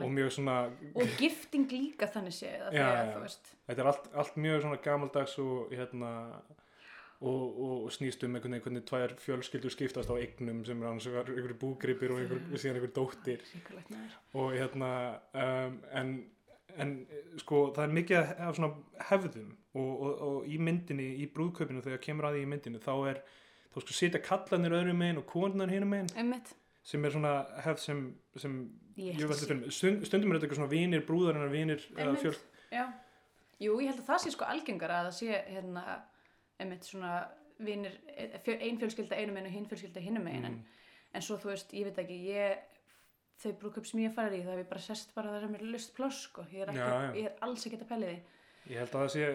[0.02, 0.60] og mjög svona
[0.94, 3.26] Og gifting líka þannig séð, Já, já.
[3.70, 6.14] þetta er allt, allt mjög svona gamaldags og hérna
[7.22, 11.08] og, og, snýst um einhvern veginn hvernig tvær fjölskyldur skiptast á eignum sem er annars
[11.08, 13.46] einhverju búgripir og einhver, síðan einhver dóttir.
[14.36, 14.90] Og hérna
[15.34, 16.16] um, en,
[16.78, 16.96] en
[17.42, 18.74] sko það er mikið af svona
[19.10, 22.94] hefðum og, og, og í myndinni, í brúðkaupinu þegar kemur að því í myndinni þá
[23.12, 23.22] er
[23.76, 26.54] þá sko sitja kallanir öðrum megin og konunar hinum megin Einmitt.
[26.86, 27.34] sem er svona
[27.66, 28.04] hefð sem,
[28.40, 28.60] sem
[28.96, 29.66] Ég ég held að.
[29.76, 32.36] Stund, stundum er þetta eitthvað svona vinir brúðarinnar vinir eða
[32.72, 32.86] Já.
[33.60, 35.84] Jú, ég held að það sé sko algengara að það sé hérna,
[36.60, 37.12] einmitt svona
[37.64, 40.56] vinir, ein fjölskylda einum megin og hinn fjölskylda hinnum megin en,
[41.16, 42.64] en svo þú veist, ég veit ekki, ég
[43.44, 45.64] þau brúkup sem ég farið í, það hef ég bara sest bara það sem er
[45.76, 47.14] lust pláss sko, ég er, ekki, Já, já.
[47.20, 48.18] ég er alls ekki að pæli því
[48.72, 49.26] Ég held að það sé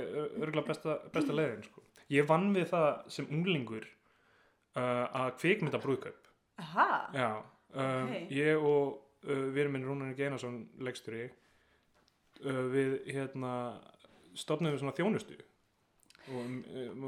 [0.42, 1.84] örgulega besta, besta leiðin sko.
[2.10, 6.30] Ég vann við það sem unglingur uh, að kvikmynda brúðkaup.
[6.60, 7.28] Aha, Já,
[7.72, 8.32] um, Ok.
[8.34, 8.96] ég og
[9.28, 13.52] uh, við erum minn Rúnar Geinarsson leiksturi uh, við hérna
[14.36, 15.38] stofnum við svona þjónustu.
[16.30, 16.50] Og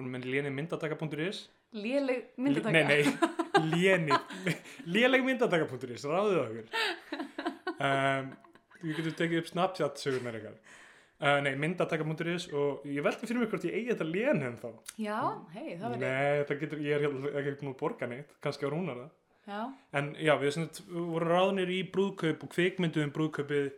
[0.08, 1.44] með léni myndataka.is
[1.76, 2.72] léleg myndataka?
[2.72, 4.16] Nei, nei, léni
[4.86, 6.72] léleg myndataka.is, ráðið okkur.
[7.82, 8.28] Um,
[8.82, 10.52] Við getum tekið upp Snapchat sögurnar ykkar
[11.22, 14.68] uh, Nei, myndataka.is og ég veldi fyrir mig hvort ég eigi þetta léni en þá.
[14.98, 15.18] Já,
[15.54, 18.34] hei, það verður Nei, það getur, ég er hérna ekki búin að borga neitt.
[18.44, 19.10] Kannski á Rúnar það.
[19.42, 19.60] Já,
[19.98, 23.72] En já, við sagt vorum ráðnir í brúðkaup og kvikmynduðum brúðkaupið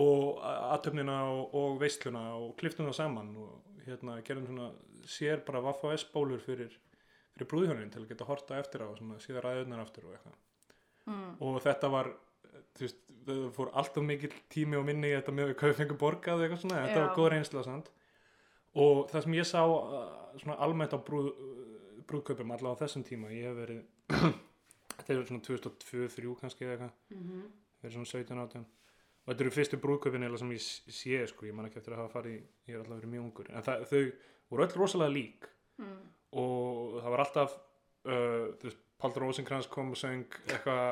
[0.00, 4.68] og aðtöfnina og, og veisluna og kliftum það saman og hérna gerðum svona
[5.08, 6.72] sér bara Vaffa S bólur fyrir,
[7.34, 10.38] fyrir brúðhjónin til að geta horta eftir á og svona síðan ræðunar aftur og eitthvað.
[11.08, 11.30] mm.
[11.48, 12.10] Og þetta var,
[12.78, 16.00] þú veist, það fór alltaf mikill tími og minni í þetta með hvað við fengum
[16.00, 17.92] borgað og eitthvað svona, þetta var góð reynsla samt.
[18.78, 20.02] Og það sem ég sá uh,
[20.40, 21.32] svona almennt á brúð,
[22.08, 24.34] brúðkaupum allavega á þessum tíma, ég hef verið
[24.98, 27.48] þetta er svona 2002-2003 kannski eða eitthvað, Mm
[27.82, 31.68] verið svona 17-18 og þetta eru fyrstu brúðkaupin eða sem ég sé sko, ég man
[31.68, 34.00] ekki eftir að hafa farið ég er alltaf verið mjög ungur, en það, þau
[34.48, 35.48] voru öll rosalega lík.
[35.78, 35.98] Mm.
[36.42, 40.88] og það var alltaf uh, þú veist, Páll Rosenkrantz kom og söng eitthvað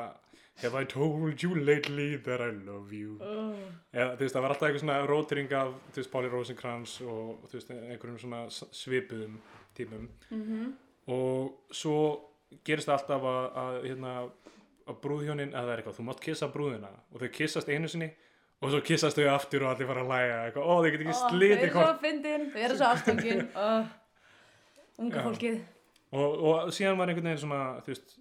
[0.63, 3.19] Have I told you lately that I love you?
[3.21, 3.53] Oh.
[3.93, 7.45] eða þú veist, það var alltaf eitthvað svona rótring af þú veist, Páli Rosenkrantz og
[7.51, 9.39] þú veist, einhverjum svona svipuðum
[9.77, 10.75] típum mm
[11.07, 11.99] og svo
[12.67, 14.15] gerist það alltaf að, að, hérna,
[14.87, 18.09] að brúðhjónin, að það er eitthvað, þú mátt kissa brúðina og þau kissast einu sinni
[18.63, 21.13] og svo kissast þau aftur og allir fara að læga eitthvað, ó þau get ekki
[21.13, 23.95] Þau slitið eru hvort svo fyndin, þau eru svo ástungin oh.
[25.05, 25.59] Unga fólkið
[26.17, 28.17] og, og síðan var einhvern veginn svona þú veist,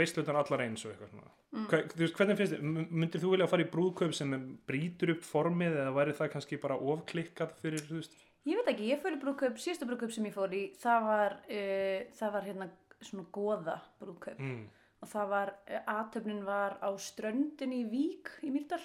[0.00, 1.66] veistlutan allar eins og eitthvað svona Mm.
[1.70, 2.64] Hva, þú veist, hvernig finnst þið,
[3.00, 4.32] myndir þú vilja fara í brúðkaup sem
[4.68, 8.90] brýtur upp formið eða væri það kannski bara ofklikkað fyrir, þú veist Ég veit ekki,
[8.92, 12.44] ég fór í brúðkaup, síðasta brúðkaup sem ég fór í, það var, uh, það var
[12.46, 12.68] hérna
[13.00, 14.60] svona goða brúðkaup mm.
[15.02, 18.82] og það var, uh, aðtöfnin var á ströndin í Vík í Mýrdal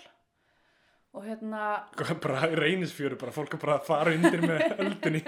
[1.11, 1.61] og hérna,
[2.23, 5.21] bara reynisfjöru, bara fólk er bara að fara undir með öldunni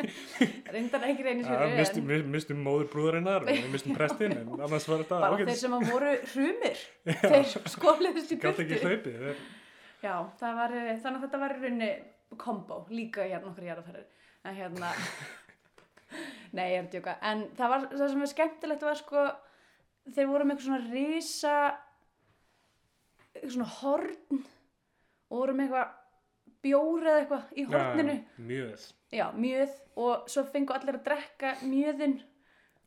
[0.71, 5.19] reyndar ekki fyrir mistum, mi- mistum móður brúðarinnar og mistum prestinn en annars var þetta
[5.19, 6.83] bara ágætis- þeir sem að voru hrumir,
[7.33, 9.43] þeir skóliðist í þeir,
[10.03, 11.91] Já, það var, uh, þannig að þetta var í rauninni
[12.43, 14.07] kombo, líka hérna okkur jarðaferðir.
[14.43, 14.89] En hérna,
[16.51, 17.13] nei, ég er að djóka.
[17.23, 19.23] En það, var, það sem var skemmtilegt var sko,
[20.15, 21.53] þeir voru með eitthvað svona risa,
[23.31, 24.43] eitthvað svona horn
[25.33, 28.17] og voru með eitthvað bjór eða eitthvað í horninu.
[28.19, 28.83] Já, mjög.
[29.11, 29.79] já, mjöð.
[30.03, 32.19] Og svo fengu allir að drekka mjöðin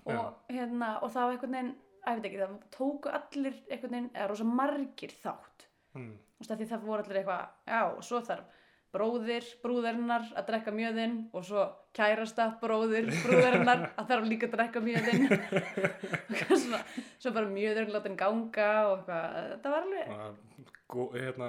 [0.07, 1.73] og, hérna, og það var einhvern veginn
[2.07, 5.67] að veit ekki, það tóku allir einhvern veginn, eða rosa margir þátt.
[5.97, 6.15] Mm.
[6.47, 8.63] Því það voru allir eitthvað já, og svo þarf
[8.97, 11.65] bróðir brúðarinnar að drekka mjöðin og svo
[11.97, 15.27] kærasta bróðir brúðarinnar að þarf líka að drekka mjöðin
[17.21, 20.45] svo bara mjöðurinn láta hann ganga og eitthvað, þetta var alveg
[20.87, 21.49] Og, hérna,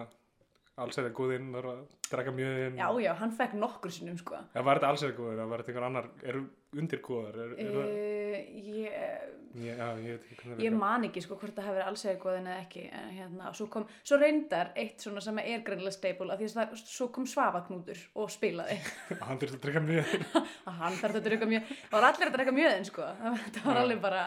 [0.83, 1.79] alls er það góðinn, er að
[2.11, 2.77] drekka mjöðinn.
[2.77, 4.37] já, já, hann fekk nokkur sinnum sko.
[4.53, 6.43] Já, var þetta alls er það var þetta einhver annar, eru
[6.77, 7.39] undir góðar?
[7.45, 8.37] Er, er, er, uh,
[8.77, 12.63] ég ég, já, ég Ég man ekki sko hvort það hefur verið allsegja góðin eða
[12.65, 16.49] ekki en hérna, svo kom, svo reyndar eitt svona sem er greinilega staple af því
[16.51, 18.77] að það, svo kom Svavaknútur og spilaði.
[19.25, 20.25] Hann þurfti að drekka mjöðinn.
[20.37, 23.09] að hann þarf að drekka mjög, það var allir að drekka mjöðin sko,
[23.57, 24.25] það var- alveg bara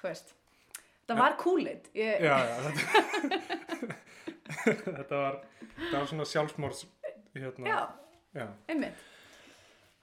[0.00, 0.34] þú veist.
[1.10, 3.96] Það var kúlit ég, já, já, þetta,
[4.98, 6.84] þetta var, þetta var svona sjálfsmórs,
[7.36, 7.80] hérna, já,
[8.40, 8.46] já.
[8.68, 9.06] einmitt.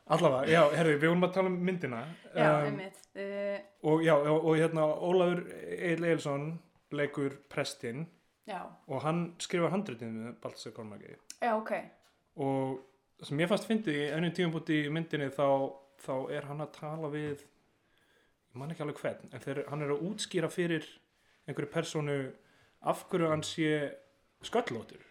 [0.07, 2.03] Allavega, já, herri, við vorum að tala um myndina.
[2.31, 3.01] já, um, einmitt.
[3.17, 3.57] Uh,
[3.91, 5.41] og já, og, og hérna Ólafur
[5.73, 6.51] Eil Eilsson
[6.95, 8.05] leikur prestinn
[8.47, 11.73] já, og hann skrifa handritið með Baltasar Kormaki já, ok.
[12.37, 12.77] Og
[13.17, 15.47] það sem ég fannst fyndið í ennum tíumbúti í myndinni þá,
[16.05, 19.93] þá er hann að tala við ég man ekki alveg hvern en þeir, hann er
[19.95, 20.87] að útskýra fyrir
[21.47, 22.17] einhverju personu
[22.87, 23.71] af hverju hann sé
[24.45, 25.03] sköllóttur.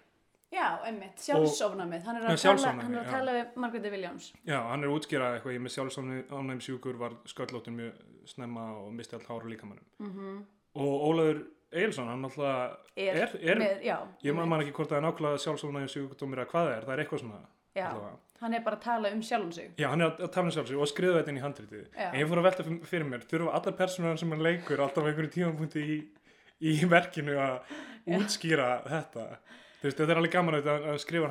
[0.54, 4.60] Já, einmitt, sjálfsofnamið hann er að tala, hann er að tala við Margréti Williams já,
[4.70, 7.98] hann er að útskýra eitthvað ég með sjálfsánæm sjúkur var sköllóttur mjög
[8.30, 10.38] snemma og misti allt hára líkamannum mm -hmm.
[10.80, 15.00] og Ólafur Eilsson, hann alltaf er, er, er með, já, Ég man ekki hvort það
[15.00, 17.40] er nákvæmlega sjálfsofnægjum sjúkdómur eða hvað er, það er eitthvað svona
[17.74, 18.18] já, allavega.
[18.40, 19.70] hann er bara að tala um sjálfum sig.
[19.76, 21.88] Já, hann er að, að tala um sjálfsög og skrifa þetta inn í handritið.
[21.90, 22.06] Já.
[22.12, 25.04] En ég fór að velta fyr- fyrir mér, þurfa allar personar sem hann leikur alltaf
[25.10, 25.98] einhverju tímapunkti í,
[26.64, 27.76] í verkinu að
[28.16, 29.28] útskýra þetta
[29.76, 31.28] Þú veist, þetta er alveg gaman að, að skrifa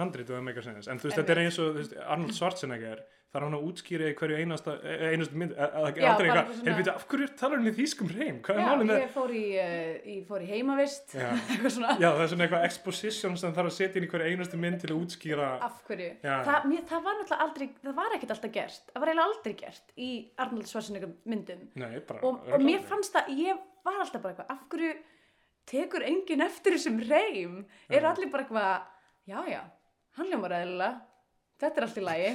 [0.63, 3.01] sinnes En þú veist, þetta er eins og veist, Arnold Schwarzenegger
[3.35, 6.75] þar hann að útskýra í hverju einasta, e- einastu mynd Já, er aldrei eitthvað, heyrðu,
[6.77, 8.37] byrju, af hverju talar hann í þýskum reym?
[8.45, 11.25] Hvað er Já, ég fór í, uh, ég fór í heimavist, Já.
[12.03, 14.79] Já, það er svona eitthvað exposition sem þarf að setja inn í hverju einastu mynd
[14.83, 16.07] til að útskýra af hverju.
[16.23, 19.57] Það, mér, það var náttúrulega aldrei, það var ekkert alltaf gert, það var eiginlega aldrei
[19.65, 20.11] gert í
[20.45, 21.67] Arnold Schwarzenegger myndum.
[21.83, 24.95] Nei, bara Og, og mér fannst það, ég var alltaf bara eitthvað, af hverju
[25.65, 27.65] tekur enginn eftir þessum reym?
[27.89, 28.11] Er Já.
[28.11, 28.81] allir bara eitthvað,
[29.27, 29.61] já, já,
[30.17, 31.01] hann ljómar eðlilega,
[31.61, 32.33] þetta er allt í lagi.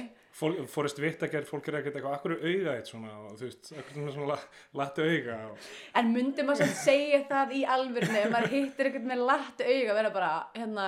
[0.71, 4.27] Forrest Whitaker, fólk er ekkert eitthvað, akkur auga eitt svona og þú veist, akkur svona
[4.29, 4.45] la-
[4.79, 5.57] latu auga og,
[5.99, 9.93] En myndi maður sem segja það í alvörni, ef maður hittir eitthvað með lattu auga,
[9.99, 10.85] vera bara, hérna,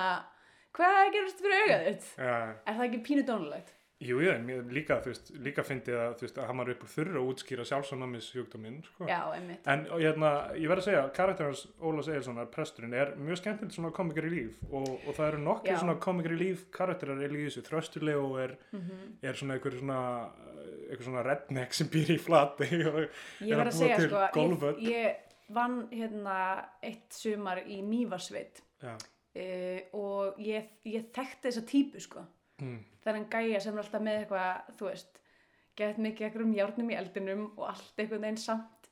[0.72, 2.08] hvað gerist fyrir augað þitt?
[2.18, 3.74] ja, Er það ekki pínu dónulegt?
[4.00, 6.82] Jú, ég, mér líka, þú veist, líka fyndið að, þú veist, að hann var upp
[6.84, 9.06] úr þurra að útskýra sjálfsónamis sjúkdóminn, sko.
[9.08, 9.66] Já, einmitt.
[9.70, 13.92] En og, hérna, ég verð að segja, karakterins Ólas Eilssonar, presturinn, er mjög skemmtilegt svona
[13.96, 15.78] komikar í líf og, og það eru nokkri Já.
[15.80, 19.18] svona komikar í líf karakterar er í þessu, Þrösturlegu er, Mhm.
[19.22, 20.00] er svona einhver svona,
[20.90, 23.00] einhver svona redneck sem býr í flati og
[23.40, 24.78] Ég er að að búa til sko, ég, golfvöll.
[24.82, 25.16] ég
[25.54, 26.38] vann hérna
[26.82, 32.22] eitt sumar í Mývarsveit uh, og ég, ég þekkti þessa típu sko.
[32.62, 35.20] Mm, er hann gæja sem er alltaf með eitthvað, þú veist,
[35.78, 38.90] gett mikið eitthvað um járnum í eldinum og allt einhvern veginn samt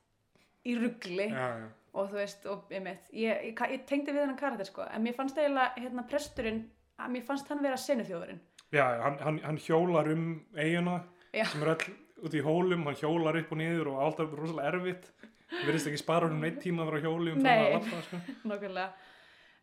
[0.67, 1.67] í ruggli já, já.
[1.93, 5.03] og þú veist, og ég með, ég, ég, ég tengdi við hennan karakter sko, en
[5.03, 6.63] mér fannst eiginlega hérna presturinn,
[6.99, 8.41] að mér fannst hann vera senuþjóðurinn.
[8.73, 11.45] Já, hann, hann, hann hjólar um eiguna Já.
[11.51, 11.91] sem er öll
[12.23, 15.09] út í hólum, hann hjólar upp og niður og alltaf rosalega erfitt.
[15.53, 18.21] Það verðist ekki spara honum neitt tíma að vera hjóli um það að lappa, sko.
[18.49, 19.11] Nákvæmlega.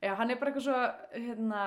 [0.01, 0.83] Já, hann er bara eitthvað svo,
[1.17, 1.65] hérna,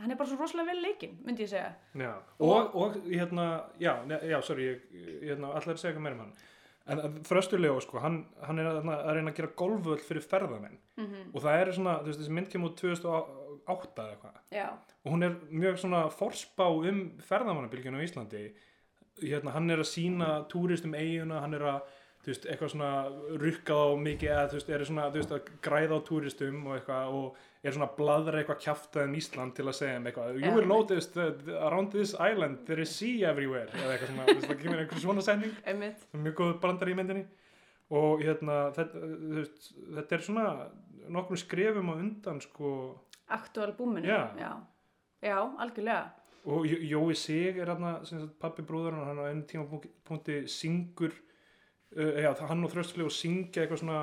[0.00, 1.70] hann er bara svo rosalega vel leikinn, myndi ég segja.
[2.00, 2.10] Já,
[2.42, 3.46] og, og hérna,
[3.80, 3.92] já,
[4.30, 4.82] já, sorry, ég,
[5.22, 6.34] hérna, allar að segja eitthvað meira um hann.
[6.84, 10.76] En en Þrösturlega, sko, hann, hann er að, að reyna að gera golfvöll fyrir ferðamenn.
[11.00, 14.38] Mm og það er svona, þú veist, þessi mynd kemur út 2008 eða eitthvað.
[14.52, 14.66] Já,
[15.04, 18.44] og hún er mjög svona forspá um ferðamannabilgjuna á Íslandi.
[19.22, 22.90] Hérna, hann er að sína túristum eiguna, hann er að þú veist, eitthvað svona
[23.42, 26.76] rukkað á mikið eða þú veist, er svona, þú veist, að græða á túristum og
[26.78, 30.52] eitthvað og er svona bladra eitthvað kjaftað um Ísland til að segja um eitthvað you
[30.56, 34.50] will notice that around this island there is sea everywhere eða eitthvað svona, þú veist,
[34.50, 36.04] það kemur einhver svona einmitt.
[36.10, 37.24] það er mjög góð brandar í myndinni
[37.94, 40.46] og hérna, þetta, þú veist, þetta er svona
[41.14, 42.70] nokkrum skrefum á undan sko
[43.34, 44.04] Aktuál búminu.
[44.04, 44.28] Já.
[44.36, 44.50] Já,
[45.24, 46.12] Já algjörlega.
[46.44, 48.00] og Jó- Jói Sig er hérna
[48.40, 51.33] pappi brúður hann á einu tímapunkti syngur uh,
[51.94, 54.00] já, það- hann og Þröstlegu syngja eitthvað svona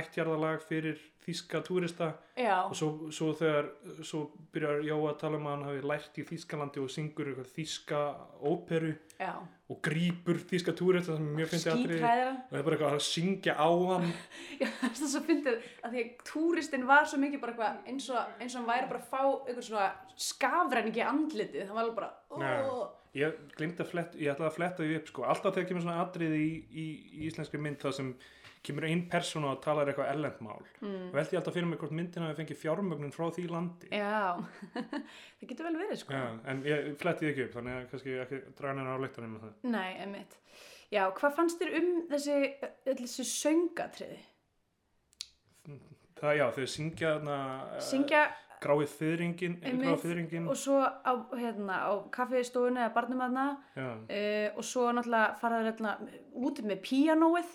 [0.00, 2.10] ættjarðalag fyrir þíska túrista.
[2.36, 3.70] Já, og svo, svo þegar
[4.04, 7.52] svo byrjar Jóa að tala um að hann hafi lært í Þískalandi og syngur eitthvað
[7.54, 8.00] þíska
[8.44, 9.30] óperu já,
[9.70, 12.00] og grípur þíska túrista sem er mjög fyndi atriði.
[12.02, 14.12] Skítræðir hann og það er bara eitthvað að syngja á hann.
[14.60, 18.10] Já, það er svo fyndið að því að túristinn var svo mikið bara eitthvað eins
[18.12, 19.88] og, eins og hann væri bara að fá eitthvað svona
[20.28, 22.12] skafræningi andlitið, hann var alveg bara
[22.44, 22.92] Já.
[23.18, 26.00] Ég glimti að fletta, ég ætlaði að fletta því upp sko, alltaf þegar kemur svona
[26.02, 26.86] atriði í, í,
[27.18, 28.10] í íslenskri mynd það sem
[28.64, 31.10] kemur einn persóna og talar eitthvað ellendmál mm.
[31.12, 33.90] veldi ég alltaf fyrir mig hvort myndin hafi fengið fjármögnun frá því landi.
[33.92, 34.40] Já,
[35.38, 36.16] það getur vel verið sko.
[36.16, 39.44] Já, en ég fletti ekki upp þannig að kannski ekki draga neina á leiktanum með
[39.46, 39.58] það.
[39.74, 40.38] Nei, einmitt.
[40.94, 42.38] Já, hvað fannst þér um þessi,
[42.86, 44.22] þessi söngatriði?
[46.24, 48.22] það já, þau syngja þarna uh, Syngja
[48.64, 49.56] gráið fyrringin
[50.02, 53.44] fyrringin og svo á, hérna, á kaffistofunni eða barnumadna
[53.76, 55.94] uh, og svo náttúrulega faraður hérna,
[56.34, 57.52] út með píanóið.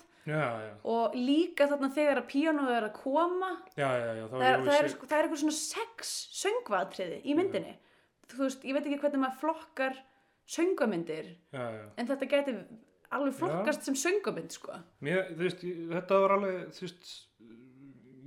[0.86, 4.74] Og líka þarna þegar að píanóið er að koma já, já, já það er, það,
[4.76, 7.72] er, sko- það er eitthvað svona sex söngvatriði í myndinni.
[8.30, 9.96] Þú veist, ég veit ekki hvernig maður flokkar
[10.50, 12.54] söngamyndir en þetta geti
[13.10, 14.76] alveg flokkast sem söngamynd sko.
[15.02, 15.64] Mér, þú veist,
[15.96, 17.10] þetta var alveg þú veist,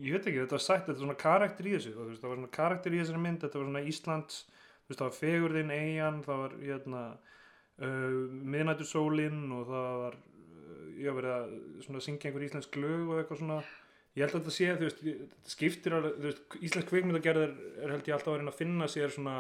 [0.04, 2.52] ég veit ekki, þetta var sætt þetta var svona karakter í þessu, það var svona
[2.58, 6.42] karakter í þessari mynd, þetta var svona Íslands þú veist, það var fegurðin, eigin, það
[6.44, 8.18] var hérna uh,
[8.54, 11.54] miðnættursólin og það var uh, ég verið að
[11.86, 13.62] svona syngja einhver íslensk lög og eitthvað svona.
[14.14, 17.54] Ég held að þetta sé, þú veist, ég- þetta skiptir alveg, þú veist, íslensk kvikmyndagerðar
[17.82, 19.38] er held ég alltaf að reyna að finna sér svona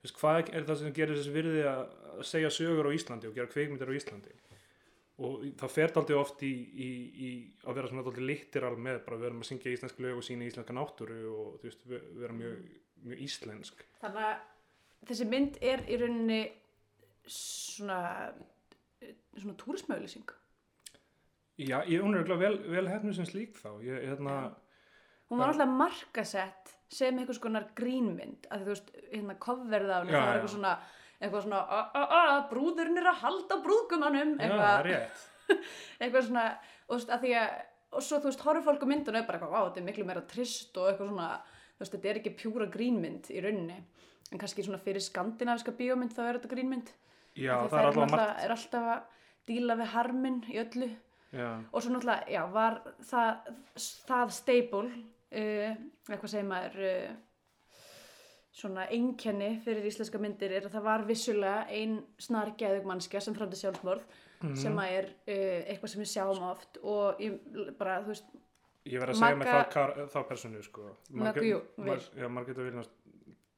[0.00, 1.84] þú veist, hvað er það sem gerir þessi virði að
[2.26, 4.34] segja sögur á Íslandi og gera kvikmyndir á Íslandi
[5.18, 6.90] og það fer aldrei oft í, í,
[7.26, 7.30] í
[7.66, 10.46] að vera svona aldrei litteral með bara við erum að syngja íslensk lög og sína
[10.46, 12.60] íslenska náttúru og þú veist, við, við erum mjög,
[13.08, 13.82] mjög íslensk.
[14.02, 16.42] Þannig að þessi mynd er í rauninni
[17.28, 17.98] svona
[19.38, 20.34] svona túrismauðlýsing
[21.58, 23.72] Já, ég hún er örugglega vel, vel hefnu sem slík þá.
[23.82, 24.34] Ég, hérna,
[25.26, 30.36] hún var alltaf markasett sem einhvers konar grínmynd að þú veist, hérna kofverða það var
[30.36, 30.74] eitthvað svona
[31.18, 34.90] eitthvað svona, a, a, a, brúðurinn er að halda er eitthvað,
[36.00, 36.44] eitthvað svona
[36.88, 37.56] og, þú veist, að því að,
[37.92, 39.88] og svo þú veist, horfir fólk á myndun og er bara eitthvað, vá, þetta er
[39.88, 41.28] miklu meira trist og eitthvað svona,
[41.74, 43.78] þú veist, þetta er ekki pjúra grínmynd í rauninni,
[44.30, 46.94] en kannski svona fyrir skandinaviska bíómynd þá er þetta grínmynd.
[47.38, 48.42] Já, það er alltaf margt.
[48.44, 50.88] er alltaf að díla við harminn í öllu.
[51.28, 53.48] Já, og svo náttúrulega, já, var það,
[54.08, 55.74] það stable uh,
[56.08, 57.16] eitthvað segir maður uh,
[58.58, 63.34] svona einkenni fyrir íslenska myndir er að það var vissulega ein snar geðug mannskja sem
[63.38, 64.02] framdi sjálfsmorð
[64.38, 64.54] Mhm.
[64.54, 67.38] sem að er uh, eitthvað sem við sjáum oft og ég
[67.78, 68.28] bara, þú veist,
[68.86, 70.84] ég verð að segja Magga- þá, þá personu sko.
[71.10, 72.88] Margita Vilnars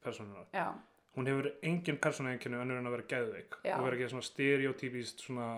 [0.02, 0.72] personuna já,
[1.16, 5.48] hún hefur engin persónueinkenni önnur en að vera geðveik og vera ekki svona stereotypist svona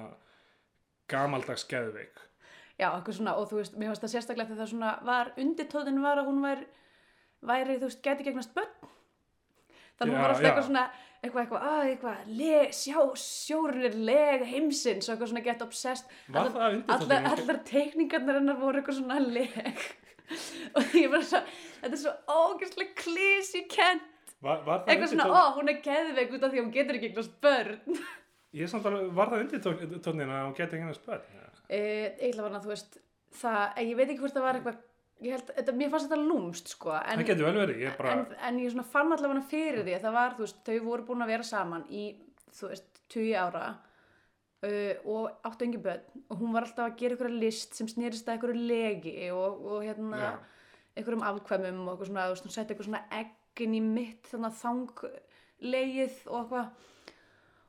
[1.13, 2.19] gamaldags geðveik.
[2.81, 6.03] Já, eitthvað svona og þú veist, mér finnst það sérstaklega þegar það svona var, undirtóðin
[6.03, 6.67] var að hún væri,
[7.47, 8.91] væri þú veist, gæti gegnast börn
[9.99, 10.85] þannig hún Já, var alltaf eitthvað svona
[11.23, 16.15] eitthvað, eitthvað, að, eitthvað, leg, sjá, sjórinn er leg heimsins og eitthvað svona get obsessed.
[16.33, 19.85] Allar- undir allar, allar teikningarnar hennar voru eitthvað svona leg.
[20.79, 21.43] Og ég bara svo
[21.83, 24.09] þetta er svo ógeðslega klísi kent
[24.43, 27.99] eitthvað svona, ó, hún er geðveik út af því að hún getur ekki eignast börn.
[28.59, 30.57] Ég samt alveg, var það undirtónin að hún
[31.07, 31.29] börn?
[31.37, 31.45] Ja.
[31.47, 32.99] uh, eiginlega var það, þú veist
[33.43, 34.81] það, ég veit ekki hvort það var eitthvað
[35.23, 38.17] ég held, þetta, mér fannst þetta lúmst sko en, Það getur vel verið, ég bara,
[38.17, 41.07] en, en ég svona fann allavega fyrir því að það var, þú veist, þau voru
[41.09, 42.05] búin að vera saman í,
[42.59, 47.17] þú veist, 20 ára uh, og áttu engi börn og hún var alltaf að gera
[47.17, 50.31] einhverja list sem snýrist að einhverju legi og, og hérna já,
[50.97, 54.51] einhverjum afkvæmum og eitthvað svona, þú veist, hún setti eitthvað svona eggin í mitt þannig
[54.51, 56.91] að þanglegið og eitthvað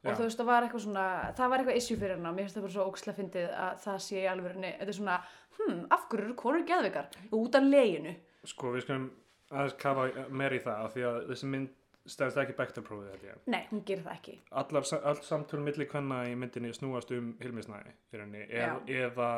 [0.04, 1.06] og þú veist, það var eitthvað svona
[1.38, 4.02] það var eitthvað issue fyrir hennar, mér finnst það bara svo ókslega fyndið að það
[4.08, 5.20] sé í alvörinni, þetta er svona
[5.58, 7.08] hm, af hverju eru konur geðveikar?
[7.40, 8.16] Út af leginu.
[8.52, 9.08] Sko við skulum
[9.54, 13.44] aðeins kafa meir í það af því að þessi mynd stefst ekki bektarprófið held ég.
[13.52, 14.34] Nei, hún gerir það ekki.
[14.62, 19.30] Allar, all samtölu milli kvenna í myndinni snúast um Hilmisnæði í rauninni, eð, eða,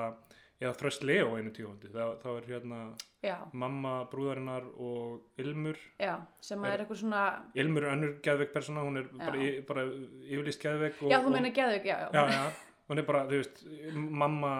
[0.61, 2.77] eða Þröst Leo einu tíundi, þá, þá er hérna
[3.25, 5.75] Já, mamma brúðarinnar og Ilmur.
[5.99, 7.23] Já, sem Er- er eitthvað svona
[7.59, 9.83] Ilmur er önnur geðveik persóna, hún er bara, bara
[10.29, 12.45] yfirlýst geðveik og, Já, þú meina geðveik, já, já, já,
[12.89, 13.63] hún er bara, þú veist
[13.95, 14.53] mamma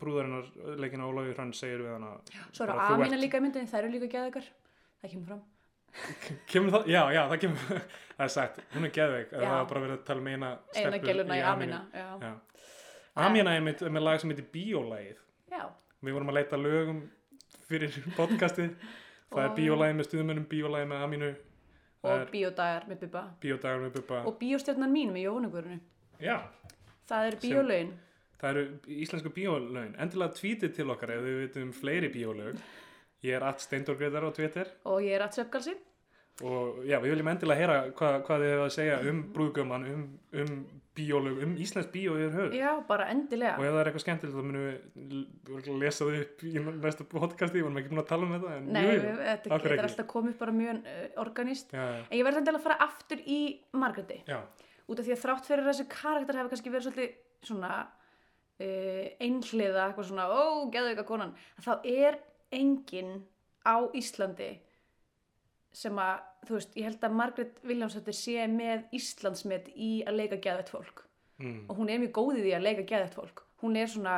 [0.00, 0.50] brúðarinnar
[0.82, 2.12] leikina Ólafi Hrönn segir við hana
[2.52, 4.50] Svo eru Amina ert- líka í myndinni, þær eru líka geðveikar.
[5.00, 5.42] Það kemur fram.
[6.46, 7.64] Kemur það, já, já, það kemur
[8.18, 9.32] það er sagt, hún er geðveik.
[9.32, 10.52] Það er bara verið að tala um eina
[11.08, 11.42] geluna í.
[11.54, 11.80] Amina.
[13.20, 15.18] Amina er með, með lag sem heitir Bíólægið
[15.50, 15.62] já,
[16.00, 17.00] við vorum að leita lögum
[17.68, 18.74] fyrir podcastið.
[19.30, 21.30] Það er Bíólægið með stuðmönnum Bíólægið með Aminu.
[22.00, 23.22] Og bíódagar með Bubba.
[23.42, 24.22] Bíódagar með Bubba.
[24.26, 25.80] Og bíóstjarnan mín með Jóhanugurinu.
[26.20, 26.38] Já,
[27.10, 27.92] Það eru bíólögin.
[28.40, 28.64] Það eru
[29.04, 29.94] íslensku bíólögin.
[30.00, 32.60] Endilega tvítið til okkar ef við vitum fleiri bíólög.
[33.26, 34.70] Ég er at Steindorgreðar á Twitter.
[34.88, 35.74] Og ég er að söpgalsi
[36.40, 40.04] og já, við viljum endilega heyra hvað, hvað þið hefur að segja um brúðgöman um,
[40.40, 40.52] um
[40.98, 42.54] bíólög, um íslensk bíó yfir höfuð.
[42.58, 43.54] Já, bara endilega.
[43.60, 44.64] Og ef það er eitthvað skemmtilegt þá munum
[45.46, 48.56] við lesa þau upp í næsta podcasti, við vorum ekki búin að tala um þetta
[48.66, 49.84] Nei, jú, við- þetta getur ekki?
[49.86, 51.72] alltaf komið bara mjög uh, organist.
[51.76, 53.40] Já, já, en ég verði endilega að fara aftur í
[53.84, 54.18] Margréti.
[54.26, 54.40] Já,
[54.90, 57.14] út af því að þrátt fyrir að þessi karakter hefur kannski verið svolítið
[57.50, 57.72] svona
[58.60, 60.42] uh, einhliða, eitthvað svona ó,
[60.74, 61.34] geðu eitthvað konan,
[61.64, 62.18] þá er
[62.50, 63.14] enginn
[63.62, 64.50] á Íslandi
[65.72, 70.40] sem að, þú veist, ég held að Margrét Viljámsdóttir sé með Íslandsmet í að leika
[70.42, 71.04] geðvægt fólk.
[71.40, 73.44] Mm, og hún er mjög góð í að leika geðvægt fólk.
[73.62, 74.16] Hún er svona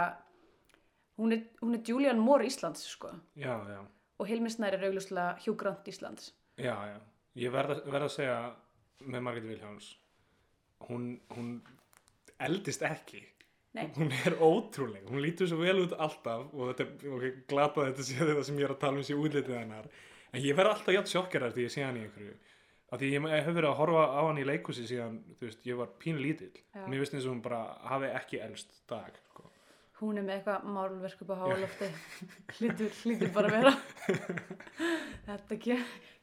[1.21, 3.13] hún er, hún er Julian Moore Íslands, sko.
[3.39, 3.81] Já, já,
[4.19, 6.33] og Hilmi Snær er augljóslega Hugh Grant Íslands.
[6.57, 6.99] Já, já.
[7.39, 8.39] Ég verð að, verð að segja
[9.03, 9.93] með Margrét Vilhjáns
[10.89, 11.63] hún, hún
[12.39, 13.23] eldist ekki.
[13.73, 13.87] Nei.
[13.97, 18.19] hún er ótrúleg, hún lítur svo vel út alltaf og þetta okay, glata þetta sé
[18.19, 19.87] þetta sem ég er að tala um sé útlitið hennar
[20.33, 22.35] en ég verð alltaf játn sjokkerar því ég sé hann í einhverju.
[22.93, 25.79] Af því ég hef verið að horfa á hann í leikhúsi síðan, þú veist, ég
[25.79, 26.83] var pínu lítill Já.
[26.85, 29.47] mér finnst eins og hún bara hafi ekki elst dag sko.
[30.03, 31.89] hún er með eitthvað málverk upp á hálofti.
[32.59, 33.73] Hlýtur, hlýtur bara vera.
[35.29, 35.77] Þetta ke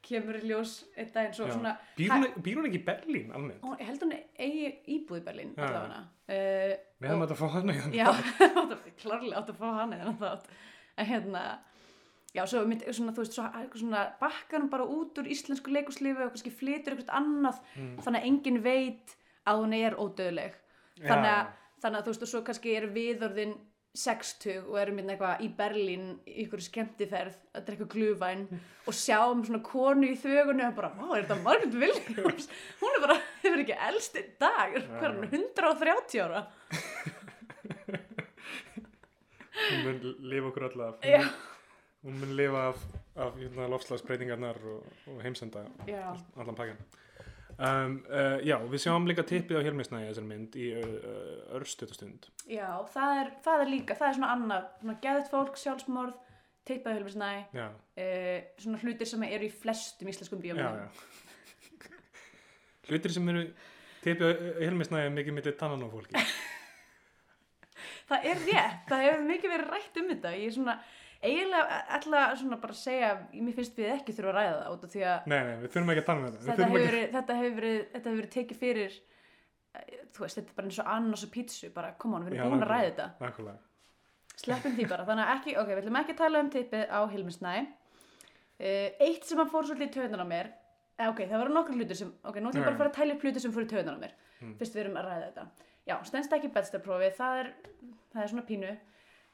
[0.04, 1.54] kemur í ljós einn daginn svo Já.
[1.56, 3.62] svona býr hún, býr hún ekki í Berlín almennt?
[3.64, 6.02] hún, ég held hún eigi íbúð í Berlín allavega.
[6.30, 8.08] Uh, við hefum þetta að fá hann í já,
[9.02, 10.48] klárlega átt að fá hann eða þátt.
[11.00, 11.44] En hérna
[12.34, 15.72] já, svo, mynd, svona, þú veist, svo, eitthvað svona bakkar hún bara út úr íslensku
[15.74, 17.96] leikuslífi og kannski flytur eitthvað annað Mm.
[18.04, 19.16] þannig að enginn veit
[19.46, 20.54] að hún er ódöðleg
[21.00, 21.46] þannig að,
[21.82, 23.54] þannig að þú veist og svo kannski er viðorðin
[23.90, 28.44] 60 og erum hérna eitthvað í Berlín í ykkur skemmtiferð að drekka glúvæn
[28.86, 32.46] og sjáum svona konu í þögunni og bara, vá, er þetta Margaret Williams
[32.82, 34.76] hún er bara, hefur ekki elst í dag.
[34.78, 36.44] Hvað er hún, 130 ára?
[39.60, 39.98] Hún mun
[40.30, 41.20] lifa okkur allaf já,
[42.04, 42.80] hún mun lifa af,
[43.16, 46.04] af hérna, lofslagsbreytingarnar og, og heimsenda já,
[46.36, 46.80] allan pakkan
[47.58, 52.68] um, uh, já, við sjáum líka tippið á Helmisnæði þessari mynd í uh, örstutastund já
[52.94, 56.18] það, er, það er líka, það er svona annað svona geðið fólk, sjálfsmorð
[56.70, 60.88] teipaði hulmisnæ, já, uh, svona hlutir sem eru í flestum íslenskum já
[62.90, 63.44] hlutir sem eru
[64.04, 64.32] tippið á
[64.64, 66.16] Helmisnæði mikið millir tannan á fólki.
[68.10, 70.30] Það er rétt, það hefur mikið verið rætt um þetta.
[70.34, 70.72] Ég er svona,
[71.22, 74.92] eiginlega ætla svona bara segja, mér finnst við ekki þurfa að ræða það út af
[74.94, 76.46] því að nei, nei, við þurfum ekki að tala með þetta.
[76.50, 78.94] Þetta hefur, ekki- þetta, hefur verið, þetta hefur verið tekið fyrir
[79.74, 82.38] eh, þú veist, þetta er bara eins og annars og pítsu bara, kom on, við
[82.38, 83.08] erum búin að ræða þetta.
[83.20, 83.58] nákvæmlega.
[84.40, 87.00] sleppum því bara, þannig að ekki, ok, við ætlum ekki að tala um tippið á
[87.12, 87.54] Hilmisnæ.
[88.60, 90.48] Uh, eitt sem að fór svolítið í töðunar á mér
[91.00, 92.96] eh, ok, það voru nokkur hlutir sem, ok, nú ætlum ég bara að fara að
[92.98, 94.54] tæla upp hlutir sem fór í töðunar á mér Mm.
[94.56, 95.42] fyrst við erum að ræða þetta.
[95.84, 97.48] Já, stendst ekki bedstaprófi, það er
[98.14, 98.70] það er svona pínu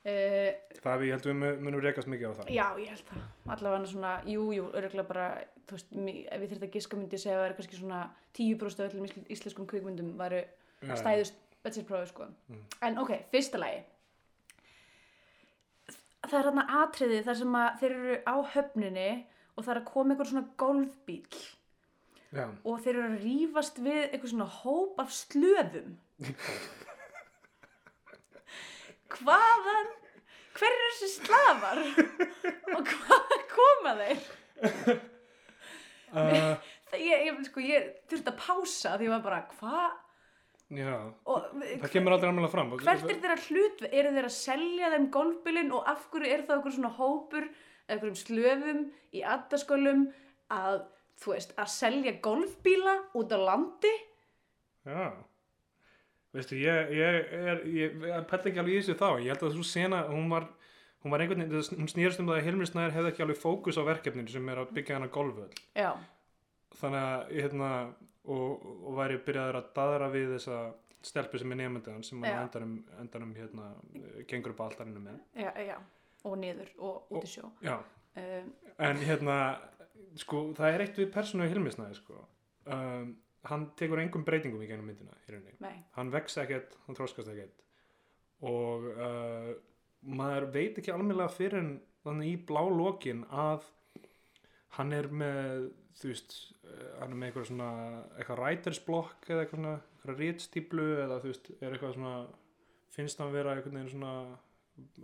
[0.07, 3.25] uh, það við heldum við munum rekast mikið á það Já, ég held það.
[3.57, 5.27] Allavega svona, jú, jú, örgulega bara,
[5.67, 8.01] þú veist, ég þurfti að giska myndi segja að það er kannski svona
[8.39, 10.97] 10% af öllum ísl- íslenskum kvikmyndum væru Já, já.
[11.01, 12.27] stæðust betsirprófi, sko.
[12.53, 12.65] Mm.
[12.87, 13.81] En ok, fyrsta lagi.
[16.27, 19.11] Það er þarna atriði þar sem að þeir eru á höfninni
[19.57, 21.37] og það er að koma einhver svona golfbíl
[22.37, 25.95] já, og þeir eru að rífast við eitthvað svona hóp af slöðum.
[29.13, 29.93] Hvaðan?
[30.57, 31.83] Hver eru þessi slafar?
[32.77, 34.25] og hvaðan koma þeir?
[36.17, 40.03] uh, Það, ég, ég, sko, ég þurfti að pása því ég var bara, hvað?
[41.83, 43.85] það kemur aldrei alveg fram hvert er þeirra hlut?
[43.87, 47.95] Eru þeir að selja þeim golfbílinn og af hverju er það okkur svona hópur eða
[47.95, 48.81] einhverjum slöfum
[49.15, 50.03] í addaskólum
[50.55, 50.81] að,
[51.23, 53.95] þú veist, að selja golfbíla út á landi?
[54.87, 55.11] Já
[56.37, 57.19] Veistu, ég, ég
[57.53, 60.29] er ég, ég pætti ekki alveg í þessu þá ég held að þessu sena, hún
[60.33, 60.49] var
[61.05, 63.79] hún var einhvern veginn, hún snýrst um það að Hilmir Snær hefði ekki alveg fókus
[63.79, 65.91] á verkefninu sem er að byggja hana golföll Já,
[66.81, 67.71] þannig að, hérna
[68.27, 70.61] og, og væri byrjaður að daðra við þessa
[71.07, 73.69] stelpu sem er nefndaðan sem hann endanum, endanum hérna,
[74.27, 75.77] gengur upp á altarinu með já, já.
[76.27, 77.53] Og niður og út í sjó.
[77.63, 77.77] Já,
[78.17, 78.47] Um,
[78.81, 79.35] en hérna
[80.17, 82.23] sko, það er eitt við persónu í Hilmir Snær sko.
[82.73, 83.11] um,
[83.51, 85.57] hann tekur engum breytingum í gennum myndina í rauninni.
[85.65, 87.65] Nei, hann vex ekkert, hann þróskast ekkert.
[88.47, 89.53] Og uh,
[90.07, 91.73] maður veit ekki almennilega fyrir en
[92.05, 93.67] þannig í blá lokin að
[94.77, 96.37] hann er með þú veist,
[96.67, 97.71] uh, hann er með eitthvað svona
[98.19, 102.17] eitthvað writersblock eða eitthvað svona eitthvað rítstýplu eða þú veist, er eitthvað svona
[102.97, 104.13] finnst hann vera einhvern veginn svona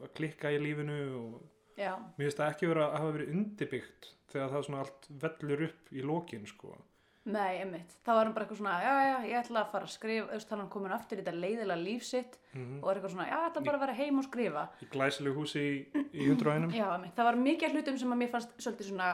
[0.02, 4.08] að klikka í lífinu og já, mér finnst það ekki vera að hafa verið undirbyggt
[4.32, 6.76] þegar það svona allt vellur upp í lokin sko
[7.24, 7.92] Nei, einmitt.
[8.02, 10.48] Þá var hann bara eitthvað svona, já, já, ég ætla að fara að skrifa, veist,
[10.50, 12.80] hann komin aftur í þetta leiðilega líf sitt Mhm.
[12.82, 14.64] og er eitthvað svona, já, ég ætla bara að vera heim og skrifa.
[14.82, 16.72] Í glæsilegu húsi í, í hundruðænum.
[16.74, 17.14] Já, einmitt.
[17.14, 19.10] Það var mikið hlutum sem að mér fannst svolítið svona,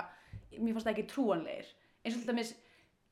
[0.56, 1.66] mér fannst það ekki trúanlegir.
[2.04, 2.54] Eins og til dæmis,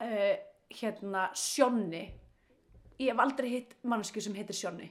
[0.01, 0.35] uh,
[0.81, 2.03] hérna, Sjonni.
[2.99, 4.89] Ég hef aldrei hitt mannsku sem heitir Sjonni.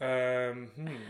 [0.00, 1.02] Um, hmm.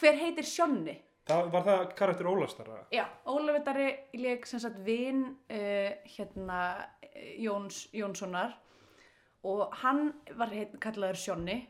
[0.00, 1.02] Hver heitir Sjonni?
[1.26, 2.76] Það var það karakter Ólafstara.
[2.94, 6.95] Já, Ólafur Darri leik sem sagt vin uh, hérna eh,
[7.42, 8.56] Jóns, Jónssonar
[9.46, 11.60] og hann var heit, kallaður Sjonni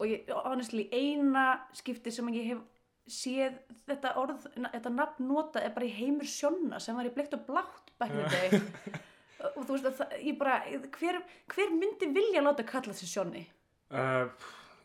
[0.00, 2.62] og ég, honestly, eina skipti sem ég hef
[3.10, 7.34] séð þetta orð, þetta nafn nota er bara í heimur Sjonna sem var í bleikt
[7.36, 8.60] og blátt the day
[9.56, 10.56] og þú veist að það, ég bara,
[10.98, 11.20] hver,
[11.54, 13.44] hver myndi vilja láta kalla sig Sjonni?
[13.92, 14.28] Uh,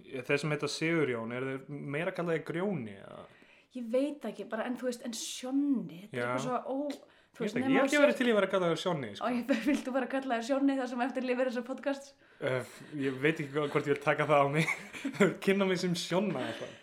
[0.03, 2.97] þeir sem heita Sigurjón, er þeir meira kallaði Grjóni?
[2.97, 3.25] eða?
[3.77, 6.25] Ég veit ekki, bara, en þú veist, en Sjonni, þetta er Já.
[6.25, 6.77] eitthvað svo ó,
[7.43, 9.11] veist ég þú hef ekki verið til í að vera kallaður Sjóni.
[9.17, 9.29] Sko.
[9.33, 12.11] Ég viltu bara kalla þér Sjóni þar sem eftir lifir þessu podcast?
[12.41, 14.75] Uh, ég veit ekki hvort ég vil taka það á mig.
[15.45, 16.77] Kynna mig sem alltaf.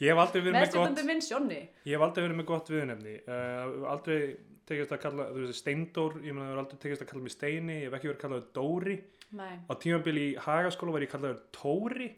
[0.00, 1.00] Ég hef aldrei verið með gott,
[1.84, 3.18] ég hef aldrei verið með gott viðnefni.
[3.28, 4.20] Uh, aldrei
[4.70, 7.34] tekist að kalla, þú veist, Steindór, ég meina það er aldrei tekist að kalla mig
[7.34, 8.96] Steini, ég hef ekki verið kallaður Dóri.
[9.36, 12.08] Nei, Á tímabili í Hagaskóla var ég kallaður Tóri.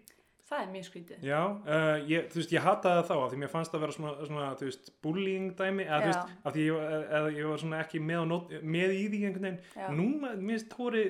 [0.52, 1.24] Það er mjög skrítið.
[1.26, 3.84] Já, uh, ég, þú veist, ég hataði það þá af því mér fannst það að
[3.84, 6.86] vera svona, svona þú veist, bullying dæmi, eða þú veist, af því ég,
[7.18, 9.60] eða, ég var svona ekki með, á nót, með í því einhvern veginn.
[9.98, 11.04] Núna, mér finnst Tóri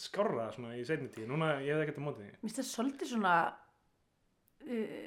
[0.00, 2.32] skárra svona í seinni tíð, núna ég hef ekkert að móti því.
[2.34, 3.38] Mér finnst það svolítið svona,
[4.66, 5.00] uh,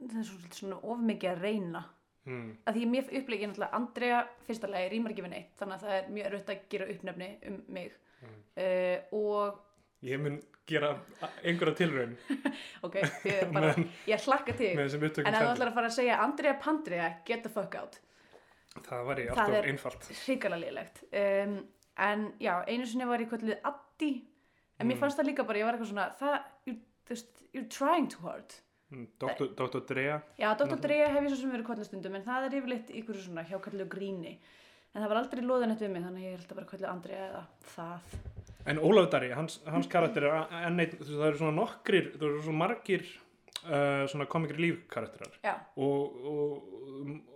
[0.00, 1.84] það er svolítið svona of mikið að reyna.
[2.26, 2.56] Hmm.
[2.66, 5.96] Að því mér upplegið náttúrulega Andrea fyrsta lagi rýmar ekki við neitt, þannig að það
[5.96, 7.92] er mjög erfitt að gera uppnefni um mig.
[8.16, 8.40] Mm.
[8.56, 9.60] Uh, og,
[10.04, 10.90] Ég mun gera
[11.44, 12.16] einhverja tilraun
[12.86, 12.94] ok,
[13.24, 14.72] ég, er bara, Men- ég hlakka til.
[14.76, 18.00] En ef þú ætlar að fara að segja Andrea Pandrea, get the fuck out.
[18.76, 20.08] Það var ég Það alltaf er- einfalt.
[20.26, 21.56] hrikalega lélegt um,
[21.96, 24.10] en já, einu sinni var ég kvöldið Addi
[24.78, 25.00] en mér Mm.
[25.00, 26.34] fannst það líka bara, ég var eitthvað svona það,
[26.66, 26.74] you,
[27.08, 29.48] veist, you're trying too hard Mm, Dr.
[29.58, 29.80] Dr.
[29.88, 30.76] Drea, já, Dr.
[30.78, 33.86] Drea hef ég svo sem verið kvöldið stundum en það er yfirleitt ykkur svona hjákallu
[33.90, 34.36] gríni
[34.96, 37.26] en það var aldrei loðinett við mig þannig að ég held að bara kvöldið Andrea
[37.26, 37.42] eða
[37.74, 38.14] það.
[38.66, 42.44] En Ólafur Dari, hans, hans karakter er enn eitt, það eru svona nokkrir, það eru
[42.46, 43.04] svona margir
[43.66, 45.36] uh, svona komikri lífkarakterar.
[45.44, 46.66] já, og, og,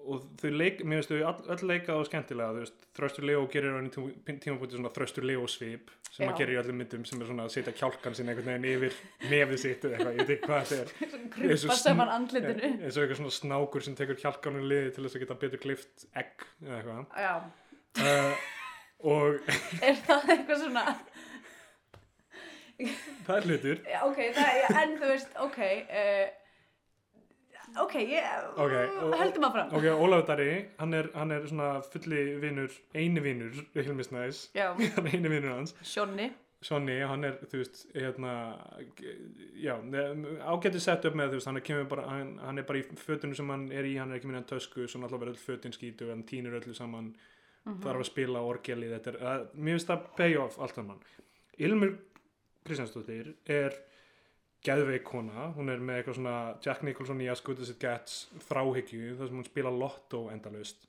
[0.07, 2.67] og þau leik, mér finnst þau öll leikað og skemmtilega,
[2.97, 6.61] Þröstur Leo gerir á einu tím- tímapunkti svona Þröstur Leo svip sem að gerir í
[6.61, 8.97] öllum myndum sem er svona að setja kjálkan sinni einhvern veginn yfir
[9.31, 11.59] nefið sitt eða eitthvað, ég veit ekki hvað þetta er.
[11.71, 12.71] Og saman andlitinu.
[12.83, 16.07] Eins og eitthvað svona snákur sem tekur kjálkanum liði til þess að geta betur klift
[16.19, 17.47] egg eða eitthvað.
[18.01, 18.51] Uh,
[19.15, 19.53] og
[19.87, 20.85] er það eitthvað svona
[23.27, 23.81] það er hlutur.
[24.09, 25.59] Ok, það, já, en þú veist, ok
[26.01, 26.27] uh,
[27.85, 28.29] ok, ég
[28.59, 28.75] Ok,
[29.05, 30.51] og- höldum að fram ok, Ólafur Dari,
[30.81, 35.77] hann er, hann er svona fulli vinur, eini vinur Hilmisnæs, hann er eini vinur hans.
[35.83, 36.31] Sjónni.
[36.61, 38.33] Sonny, hann er, þú veist, hérna,
[39.57, 39.79] já,
[40.45, 43.33] ágætið sett upp með, þú veist, hann er, bara, hann, hann er bara í fötunum
[43.39, 46.11] sem hann er í, hann er ekki minna tösku, svo náttúrulega verður öll fötin skítu,
[46.13, 47.15] hann týnur öllu saman,
[47.65, 51.01] þarf að spila orgeli, þetta er, að, mér finnst það pay off allt saman.
[51.65, 51.95] Ilmur
[52.67, 53.77] Kristjánsdóttir er
[54.67, 56.35] geðveik kona, hún er með eitthvað svona
[56.65, 58.17] Jack Nicholson í As Good As It Gets
[58.49, 60.87] þráhyggju, þar sem hún spila lotto endalaust.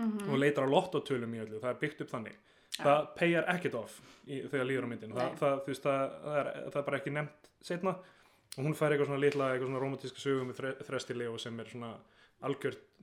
[0.00, 0.30] Mhm.
[0.32, 2.36] og leitar á lottotölum í öllu, það er byggt upp þannig.
[2.80, 6.48] Það payar ekkert off í, þegar líður á myndin það, það, veist, það, það, er,
[6.70, 7.90] það er bara ekki nefnt setna
[8.56, 11.60] og hún fær eitthvað svona litla, eitthvað svona romantíska sögum með þre, þresti Leo sem
[11.60, 11.90] er svona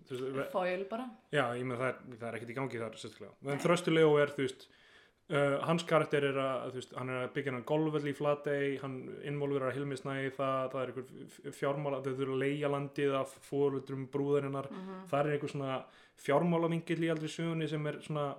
[0.09, 1.05] ve- Foil bara.
[1.32, 4.18] Já, ég með það er, það er ekkert í gangi þar sérstaklega, en þrösti Leo
[4.18, 4.65] er þú veist
[5.28, 8.93] Uh, hans karakter er að, veist, hann er að byggja hann golfvöld í Flatey, hann
[9.28, 14.69] involverar Hilmisnæði, það, það er einhver fjármála, þau þurfa að leigja landið af fóröldrum brúðarinnar,
[14.71, 15.01] Mhm.
[15.11, 15.84] það er einhver svona
[16.23, 18.36] fjármálavingill í aldrei sögunni sem er svona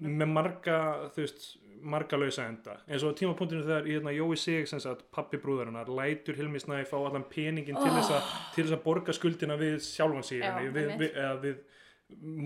[0.00, 0.78] með marga,
[1.12, 1.46] þú veist,
[1.82, 6.36] marga lausa enda, eins og tímapunktinu þegar hérna, Jói Sig, sem sagt, pappi brúðarinnar lætur
[6.36, 10.58] Hilmisnæði fá allan peningin til þess að til þess að borga skuldina við sjálfan Já,
[10.64, 11.56] við, við, við, við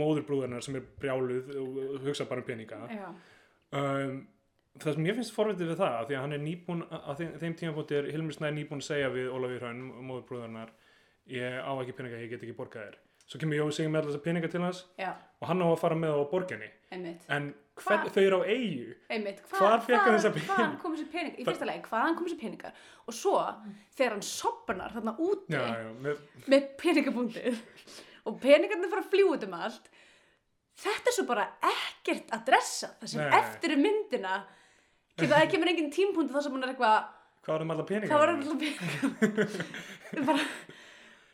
[0.01, 2.79] móðurbrúðarinnar sem er brjáluð og hugsa bara um peninga.
[2.91, 3.11] Já,
[3.77, 4.17] um,
[4.81, 7.55] það sem ég finnst forvitið við það af því að hann er nýbúin að þeim,
[7.61, 10.75] tímapunkti er Hilmur Snæði nýbúin að segja við Ólafur Hraun móðurbrúðarnar
[11.31, 13.01] ég á ekki peninga, ég get ekki borgað þér
[13.31, 15.99] svo kemur Jói Sigur með þessa peninga til hans já, og hann á að fara
[15.99, 17.95] með á borginni einmitt en Hva?
[17.95, 20.81] hvern, þau eru á eigu Hvar fékk hann þessa Hvaðan peninga?
[20.83, 21.39] kom þessi peningar?
[21.39, 22.81] Í fyrsta lagi, hvaðan kom þessi peningar?
[23.07, 23.37] Og svo,
[23.97, 27.63] þegar hann sopnar þarna úti já, já, með, með peningabúndið
[28.27, 29.89] og peningarnir fara að fljúa út um allt
[30.81, 33.31] þetta er svo bara ekkert að dressa það sem Nei.
[33.41, 34.35] eftir er myndina
[35.17, 36.99] kemur, það kemur engin tímpunkt þar sem hún er eitthvað
[37.41, 40.47] hvað var um allar peninga hvað var alltaf peningar bara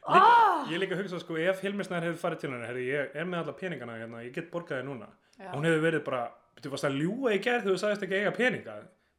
[0.07, 0.66] oh!
[0.70, 3.44] ég líka að hugsa sko ef Hilmur Snæði hefur farið til henni ég er með
[3.44, 5.51] allar peningana hérna, ég get borgað þér núna Já.
[5.53, 6.26] hún hefur verið bara
[6.62, 8.76] þú varst að ljúga í gerð þú sagðist ekki eiga peninga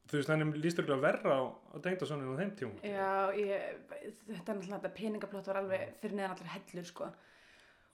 [0.07, 3.65] þú veist, þannig líst ykkur að verra á, á tengdasoninu á þeim tíma Já, ég,
[4.29, 7.09] þetta er náttúrulega, þetta peningaplott var alveg fyrir neðan allir hellur, sko.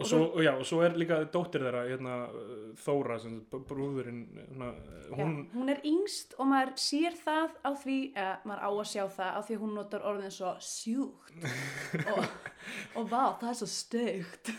[0.01, 2.15] Og svo, og já, og svo er líka dóttir þeirra hérna,
[2.81, 4.69] Þóra, sem brúðurinn hérna,
[5.13, 8.89] hún, Já, hún er yngst og maður sér það á því, eða maður á að
[8.89, 11.45] sjá það á því hún notar orðin svo sjúkt
[12.13, 12.23] og,
[12.97, 14.53] og vá, það er svo staukt.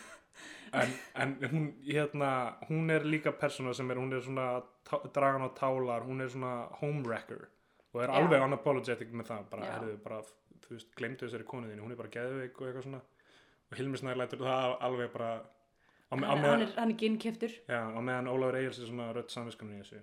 [0.74, 2.30] en, en hún, hérna,
[2.70, 4.48] hún er líka persóna sem er, hún er svona
[5.14, 7.48] dragan á tálar, hún er svona homewrecker
[7.94, 8.16] og er Já.
[8.20, 10.22] alveg unapologetic með það, bara, herðu, bara
[10.64, 13.02] þú veist, glemdu þessari konuðinni, hún er bara geðveik og eitthvað svona,
[13.74, 16.98] og Hilmi Snær lætur það alveg bara á, Hann, á hann, meðan, er, hann er
[17.00, 17.54] ginnkeftur.
[17.66, 20.02] já, á meðan Ólafur Egils er svona rödd samviskunni í þessu.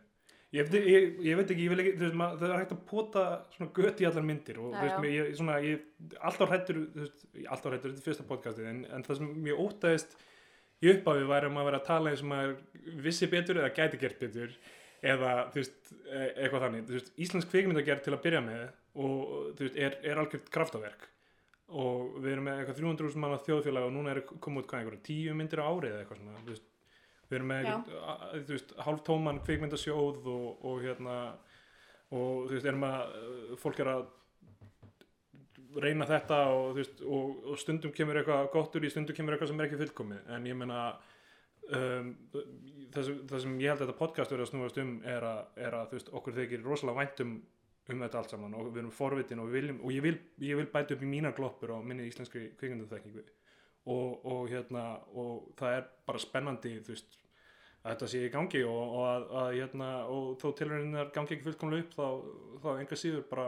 [0.52, 2.80] Ég, veit- ég, ég veit ekki, ég vil ekki, veist, maður, það er hægt að
[2.90, 3.22] pota
[3.56, 5.86] svona gött í allar myndir og veist, mér- ég, svona, ég,
[6.28, 6.82] alltaf hrættur,
[7.48, 10.18] alltaf hrættur, þetta er fyrsta podcastið, en, en það sem ég ótaðist
[10.84, 12.58] í upphafi væri að vera að tala eins og maður
[13.08, 14.58] vissi betur eða gæti gert betur
[15.14, 19.70] eða, þú veist, e- eitthvað þannig, veist, Íslensk kvikmyndagerð til að byrja með og, þú
[19.70, 21.08] veist, er, er algjört kraftaverk
[21.72, 25.06] og við erum með eitthvað 300.000 manna þjóðfélag og núna er komið út hvað einhverja
[25.08, 26.66] tíu myndir á árið eða eitthvað svona, veist,
[27.30, 31.20] við erum með eitthvað, þú veist, hálftóman kvikmyndasjóð og, og hérna
[32.12, 34.04] og þú veist, erum að uh, fólk er að
[35.80, 39.36] reyna þetta og, þú veist, og, og stundum kemur eitthvað gott úr í stundum kemur
[39.36, 40.26] eitthvað sem er ekki fullkomið.
[40.36, 40.82] En ég meina
[41.72, 42.12] um,
[42.92, 45.42] það, sem, það sem ég held að þetta podcast verið að snúast um er að,
[45.64, 47.36] er að þú veist, okkur þykir rosalega væntum
[47.90, 50.60] um þetta allt saman og við erum forvitin og, við viljum, og ég, vil, ég
[50.60, 53.26] vil bæta upp í mína gloppur á minni íslenskri kvikmyndaþekkingu.
[53.90, 54.86] Og, og hérna
[55.18, 57.18] og það er bara spennandi þú veist
[57.82, 61.48] að þetta sé í gangi og, og, að, að, hérna, og þó tilhörinnar gangi ekki
[61.48, 62.04] fullkomlega upp þá,
[62.62, 63.48] þá enga síður bara,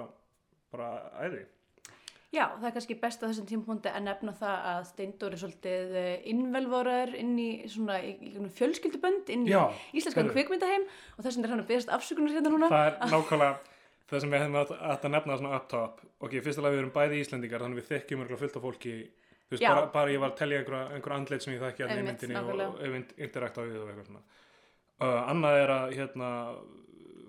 [0.73, 0.88] bara
[1.21, 1.43] æði.
[2.34, 5.91] Já, það er kannski best á þessum tímpúndi að nefna það að Steindór er svolítið
[6.31, 7.99] innvelvorar inn í svona
[8.57, 12.55] fjölskyldubönd, inn í Já, íslenskan kvikmyndaheim og þess vegna er hann að beðast afsökunar hérna
[12.55, 12.71] núna.
[12.73, 13.72] það er nákvæmlega
[14.14, 16.01] það sem við hefum að, að nefna svona up top.
[16.24, 18.93] Ok, fyrst alveg við erum bæði Íslendingar þannig við þekkjum örgulega fullt af fólki.
[19.43, 21.93] Þú veist, bara, bara ég var að telja einhver, einhver andleit sem ég þekki að
[21.95, 24.24] Einmitt, myndinni og, interakta við og eitthvað svona.
[25.03, 26.30] Uh, annað er að hérna,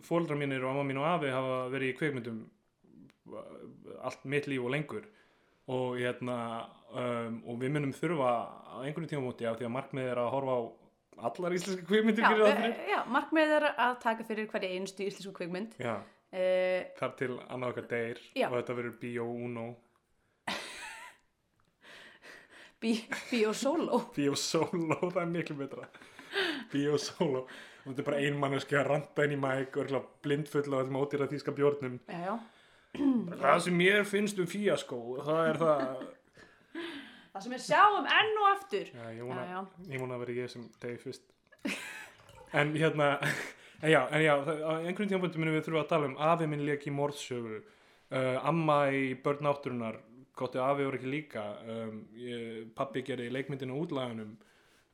[0.05, 2.41] fóldra mínir og amma mín og afi hafa verið í kvikmyndum
[3.35, 3.43] uh,
[4.07, 5.11] allt mitt líf og lengur.
[5.74, 6.39] Og hérna
[6.95, 10.57] um, og við munum þurfa á einhverjum tímamóti af því að markmið er að horfa
[10.61, 10.62] á
[11.28, 15.35] allar íslenska kvikmyndir Já, e, fyrir já, markmið er að taka fyrir hverja einstu íslensku
[15.39, 15.76] kvikmynd.
[15.78, 15.97] Já,
[16.35, 18.49] Uh, þar til annað okkar Já.
[18.49, 19.66] og þetta verður Bio Uno
[22.82, 22.97] bí,
[23.30, 24.01] Bíó Solo.
[24.16, 25.87] Bio Solo, það er miklu betra
[26.72, 30.66] Bio Solo og þetta er bara ein manneski að ranta inn í mæk og blindfull
[30.74, 32.35] á þessum ódýra þýska bjórnum Já, já.
[33.39, 36.05] það sem mér finnst um fíaskó það er það
[37.35, 38.91] Það sem við sjáum enn og aftur.
[38.95, 39.22] já, ég
[39.91, 41.24] ég vona að vera ég sem degi fyrst
[42.55, 43.09] en hérna
[43.85, 46.49] en já, en já það, á einhverjum tímapunktum munum við þurfa að tala um afi
[46.51, 47.61] minn leik í morðsögu.
[48.14, 50.01] Uh, amma í börn náttúrunar
[50.39, 51.45] gott ef afi voru ekki líka.
[51.68, 54.35] Um, ég, pappi gerði leikmyndinu útlaganum.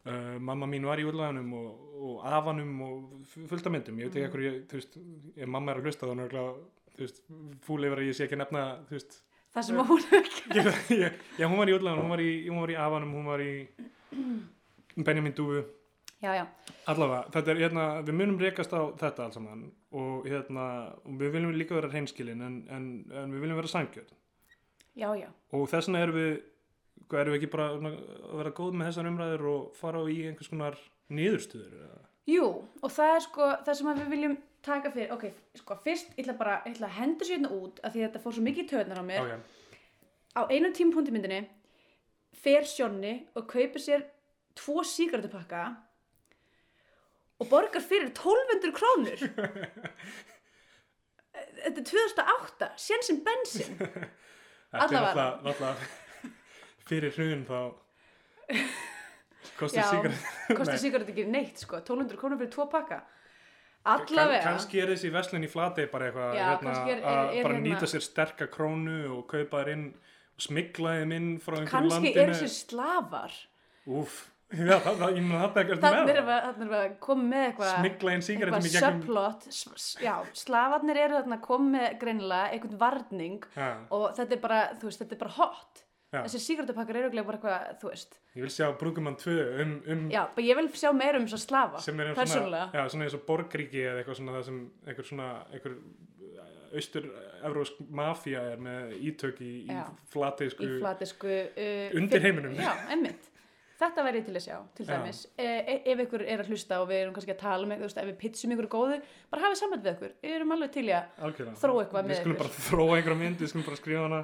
[0.01, 4.09] Uh, mamma mín var í útlaganum og, og afanum og fu- fullt af myndum, ég
[4.09, 4.29] veit ekki Mm.
[4.31, 4.95] ekkur þú veist,
[5.37, 6.55] ef mamma er að hlusta þá er örugglega,
[6.97, 7.19] þú veist,
[7.67, 9.19] fúl yfir að ég sé ekki að nefna þú veist,
[9.51, 10.99] Það sem hún ekki.
[11.37, 13.51] já, hún var í útlaganum hún var í, hún var í afanum, hún var í
[15.07, 15.65] Benjamin Dúfu
[16.21, 16.45] Já, já.
[16.93, 19.63] allavega, þetta er, hérna, við munum rekast á þetta alls saman
[19.97, 20.65] og hérna,
[21.09, 24.11] og við viljum líka vera hreinskilin en, en, en við viljum vera sængjörn
[25.01, 25.31] Já, já.
[25.57, 26.31] og þess vegna erum við
[27.17, 27.97] erum við ekki bara að
[28.43, 30.79] vera góð með þessar umræður og fara í einhvers konar
[31.11, 32.05] niðurstöður eða?
[32.31, 32.47] Jú,
[32.85, 35.25] og það er sko það sem við viljum taka fyrir, ok,
[35.57, 38.09] sko fyrst ég ætla bara, ég ætla að henda sér hérna út af því að
[38.11, 39.61] þetta fór svo mikið í töðnar á mér Ok,
[40.37, 41.41] á einum tímapunkti í myndinni
[42.45, 44.05] fer Sjónni og kaupir sér
[44.59, 45.65] tvo sígarettupakka
[47.41, 49.21] og borgar fyrir 1200 krónur.
[51.61, 54.91] Þetta er 2008 sén sem bensin þetta er
[55.45, 55.71] náttúrulega
[56.91, 57.61] fyrir hrun þá
[59.61, 61.81] kostar sígarett ekki neitt sko.
[61.81, 63.01] 1200 krónur fyrir tvo pakka.
[63.89, 67.43] Allavega kannski er þessi verslun í flatei bara eitthvað hérna, kannski er- er- að er
[67.47, 69.87] bara hérna- nýta sér sterka krónu og kaupa þær inn
[70.37, 73.33] og smigla þeim inn frá einhverju kannski landi eru sér slafar
[73.89, 74.19] Úf,
[74.51, 77.27] já, það, það, ég meina þetta ekkert þannig með við, þarna erum við að koma
[77.31, 79.47] með eitthvað smigla inn sígarettum eitthvað í gegnum subplot.
[79.51, 81.39] S- s- já, slafarnir eru þarna
[81.77, 85.85] með greinilega einhvern varning já, og þetta er bara, þú veist, þetta er bara hot.
[86.11, 86.25] Já.
[86.27, 88.17] þessi sígarettupakkar eru örugglega bara eitthvað, þú veist.
[88.35, 91.79] Ég vil sjá Brúkumann 2 um, um já, ég vil sjá meira um að slafa
[92.03, 94.59] er um svona, persónulega, já, svona eins og borgríki eða eitthvað svona það sem
[94.91, 95.77] einhver svona einhver
[96.75, 99.85] austur-evrósk mafía er með ítök í, í Já.
[100.13, 102.55] flateisku í flatisku uh, Undir heiminum.
[102.59, 103.30] já, emmitt
[103.81, 105.21] þetta væri til að sjá, til dæmis.
[105.39, 108.01] E, e, ef ykkur er að hlusta og við erum kannski að tala þú veist,
[108.03, 108.99] ef við pitsum ykkur góðu
[109.33, 111.57] bara hafið samband við ykkur, við erum alveg til að algjörlega.
[111.65, 112.45] Þróa eitthvað Við með skulum ykkur.
[112.45, 114.21] bara þróa einhverja mynd, við skulum bara skrifa hana,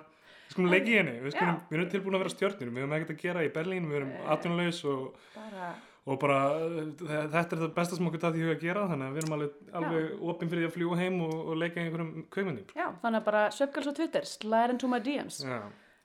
[0.47, 2.97] við skulum leggja í henni, við, skulum, við erum tilbúin að vera stjörnir, við höfum
[3.01, 4.31] ekkert að gera í Berlín, við erum Eh.
[4.37, 5.71] atvinnulaus og, bara,
[6.07, 6.37] og bara
[7.01, 9.23] þe- þetta er það besta sem okkur dætt í huga að gera, þannig að við
[9.25, 12.67] erum alveg, alveg opinn fyrir því að fljúa heim og, og leika í einhverjum kveimundum.
[12.77, 15.59] já, þannig að bara Svefgals á Twitter, slide into my DMs Já,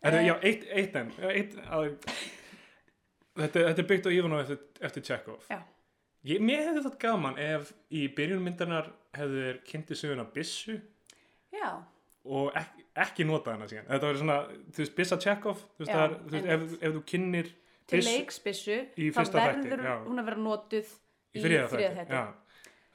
[0.03, 1.91] er, já eitt, eitt enn, eitt, að,
[3.37, 4.59] þetta, þetta er byggt á Ivanov eftir,
[4.89, 5.47] eftir Chekhov.
[6.27, 10.75] Ég, mér hefði það gaman ef í byrjunum myndarnar hefðu þeir kynnti söguna Bissu
[11.53, 11.69] já,
[12.29, 13.87] og ekki, ekki nota hana síðan.
[13.89, 14.37] Þetta var svona,
[14.69, 17.49] þú veist, Bissa Chekhov þú veist, Já, það er, þú veist, ef, ef þú kynnir
[17.91, 22.21] til leiksbissu þá verður hún að vera notuð í í þriða já.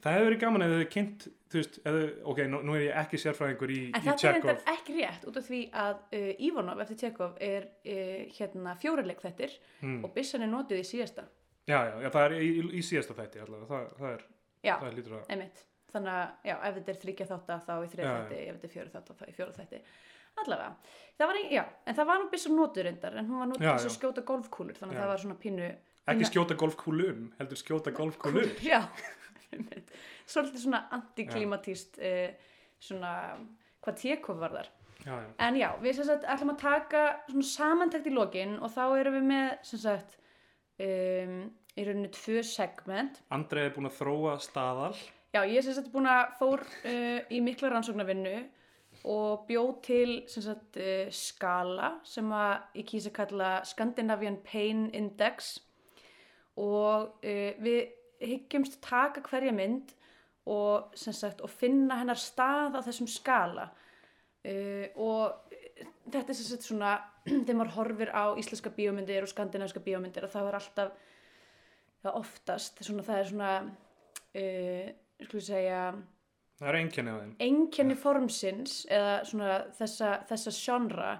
[0.05, 1.99] það hefði verið gaman ef þau kynnt þú veist, þau,
[2.33, 5.27] ok, nú, nú er ég ekki sérfræðingur í, En í þetta er reyndar ekki rétt
[5.31, 10.01] út af því að uh, Ivanov eftir Tjekov er uh, hérna fjórileik þettir mm.
[10.07, 11.29] og byssan er notuð í síðasta.
[11.67, 14.27] já, já, já, það er í, í, í síðasta þætti allavega, það, það er,
[14.67, 15.65] Já, það er lítur að einmitt.
[15.93, 18.69] Þannig að, já, ef þetta er þryggja þátta þá í þriða Já, þætti, ef þetta
[18.69, 19.83] er fjóra þátta þá í fjóra þætti.
[20.37, 20.95] Allavega.
[21.17, 23.67] Það var, ein- já, en það var nú byssan notuð reyndar, en hún var notuð
[23.67, 25.69] Já, þess að skjóta golfkúlur, þannig að það var svona pínu...
[26.13, 28.83] ekki skjóta golfkúlum, heldur skjóta golfkúlum Já.
[30.27, 33.12] Svolítið svona antiklimatíst, uh, svona,
[33.85, 34.70] hvað Tjekov var þar.
[35.07, 38.72] já, já, En já, við sem sagt ætlum að taka svona samantækt í lokin og
[38.74, 40.16] þá erum við með sem sagt
[40.83, 41.37] um,
[41.77, 43.22] í rauninni tvö segment.
[43.31, 44.95] Andrei er búin að þróa staðal
[45.37, 48.37] Já, ég er sem sagt búin að fór uh, í mikla rannsóknarvinnu
[49.12, 55.59] og bjóð til sem sagt uh, skala sem að ég kýsa kalla Scandinavian Pain Index
[56.57, 57.93] og uh, við
[58.24, 59.93] hyggjumst taka hverja mynd
[60.47, 63.69] og, sagt, og finna hennar stað á þessum skala.
[64.47, 65.57] Uh, og
[66.07, 70.33] þetta er sem sagt svona þegar maður horfir á íslenska bíómyndir og skandinaviska bíómyndir og
[70.33, 70.93] þá er alltaf
[72.05, 74.93] það oftast svona, það er svona uh,
[75.25, 75.81] skulum við segja?
[76.57, 77.33] Það er einkenni á þeim.
[77.45, 81.11] Einkenni formsins eða svona þessa, þessa genre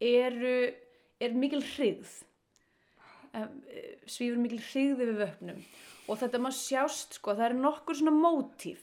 [0.00, 0.56] eru
[1.20, 2.16] er mikil hrigð
[3.36, 3.60] um,
[4.08, 5.60] svífur mikil hrigð yfir vöpnum
[6.10, 8.80] og þetta má sjást sko, það er nokkur svona mótíf.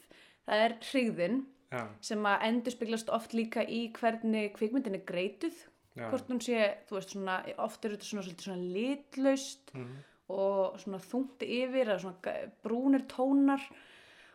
[0.47, 1.39] Það er hrigðin
[1.71, 5.57] já, sem að endurspeglast oft líka í hvernig kvikmyndin er greituð.
[5.97, 9.95] Já, hvort hún sé, þú veist svona oft er þetta svona, svolítið svona litlaust Mhm.
[10.30, 13.61] og svona þungti yfir eða svona brúnir tónar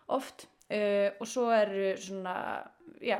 [0.08, 0.46] oft.
[0.72, 2.64] Uh, og svo eru svona
[3.00, 3.18] já,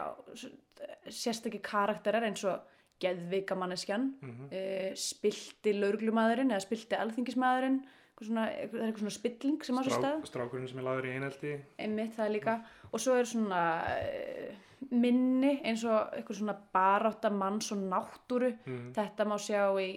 [1.13, 2.61] sérstakki karakterar eins og
[3.03, 4.45] geðvika manneskjan Mhm.
[4.53, 9.83] uh, spilti laurglumæðurinn eða spilti alþingismæðurinn eitthvað svona, það er eitthvað svona spilling sem á
[9.83, 10.19] sér stað.
[10.21, 11.55] Strá, strákurinn sem er laður í einelti.
[11.83, 12.57] Einmitt það líka.
[12.91, 18.53] Og svo er svona uh, minni eins og eitthvað svona barátta manns og náttúru.
[18.67, 18.89] Mm.
[18.97, 19.91] þetta má sjá í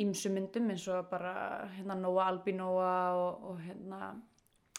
[0.00, 1.34] ýmsu myndum eins og bara
[1.76, 4.12] hérna Nóa Albinóa og, og hérna.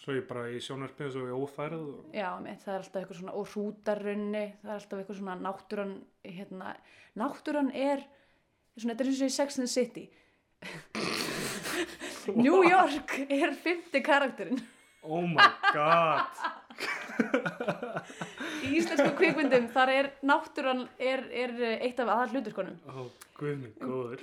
[0.02, 2.06] Svo ég bara í sjónvarpið og svo í ófærið og...
[2.16, 5.94] já, einmitt, það er alltaf eitthvað svona og hrútarunni, það er alltaf eitthvað svona náttúran
[6.26, 6.72] hérna,
[7.22, 8.02] náttúran er
[8.74, 10.08] svona, þetta er eins og í Sex and the City
[12.36, 14.62] New York er fymti karakterinn.
[15.02, 16.44] Oh my god.
[18.62, 23.74] Í íslensku kvikmyndum þar er náttúran er, er eitt af aðal hluturkonum oh, guð minn
[23.82, 24.22] góður.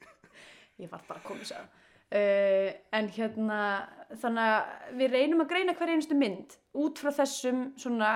[0.82, 3.60] Ég var bara að koma að uh, en hérna
[4.22, 8.12] þannig að við reynum að greina hver einustu mynd út frá þessum svona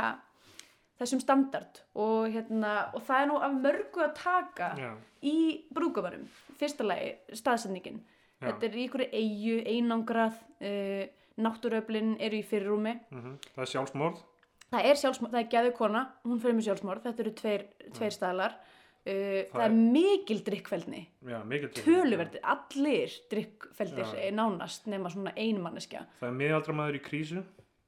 [1.01, 1.83] þessum standard.
[1.99, 4.91] Og hérna og það er nú af mörgu að taka já,
[5.27, 5.39] í
[5.75, 6.27] brúkumarum
[6.61, 8.03] fyrsta lagi staðsetningin
[8.41, 8.49] Já.
[8.49, 11.05] þetta er í einhverju eigu, einangrað uh,
[11.41, 12.97] náttúröflin eru í fyrirrúmi.
[13.13, 14.21] Mm það er sjálfsmorð.
[14.71, 17.65] Það er sjálfsmorð, það er geðu kona hún fyrir með sjálfsmorð, þetta eru tveir,
[17.97, 18.55] tveir staðlar.
[19.01, 20.41] Uh, það, er mikil
[21.49, 24.19] mikil töluverdi, allir drikkfeldir Já.
[24.27, 27.45] er nánast nema svona einmanneskja það er miðaldra maður í krísu.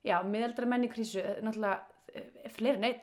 [0.08, 1.82] Já, miðaldra menn í krísu eh, náttúrulega
[2.16, 3.02] eh, fleiri einn.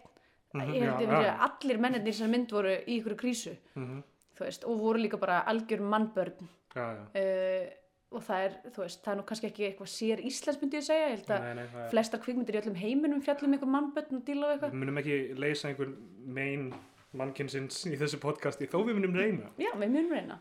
[0.57, 1.35] Mhm, ég já, já.
[1.45, 4.01] allir mennirnir sem mynd voru í ykkur krísu mm
[4.39, 8.83] þú veist, og voru líka bara algjör mannbörn já, já, uh, og það er, þú
[8.83, 11.89] veist, það er nú kannski ekki eitthvað sér íslensk myndi ég segja, ég held að
[11.91, 14.73] flestar kvikmyndir í öllum heiminum fjallum eitthvað mannbörn og díla á eitthvað.
[14.73, 15.91] Við munum ekki leysa einhver
[16.39, 16.71] mein
[17.19, 19.51] mannkynsins í þessu podcasti þó við munum reyna.
[19.61, 20.39] Já, við munum reyna.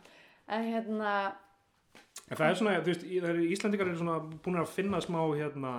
[0.48, 1.12] En hérna,
[2.24, 3.04] en það er svona, þú veist,
[3.52, 5.72] Íslandingar eru svona búin að finna smá hérna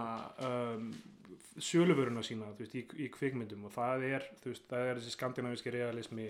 [0.45, 0.91] um,
[1.57, 3.65] söluvöruna sína veist, í, í kvikmyndum.
[3.65, 6.29] Og það er, veist, það er þessi skandinavíski realismi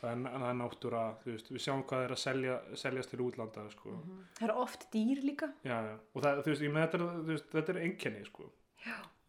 [0.00, 3.66] það er, er náttúra, þú veist, við sjáum hvað er að selja, seljast til útlanda,
[3.72, 3.94] sko.
[4.38, 5.50] Það eru oft dýr líka.
[5.66, 8.50] Já, já, og það, þú veist, ég með þetta er, þetta er einkenni, sko.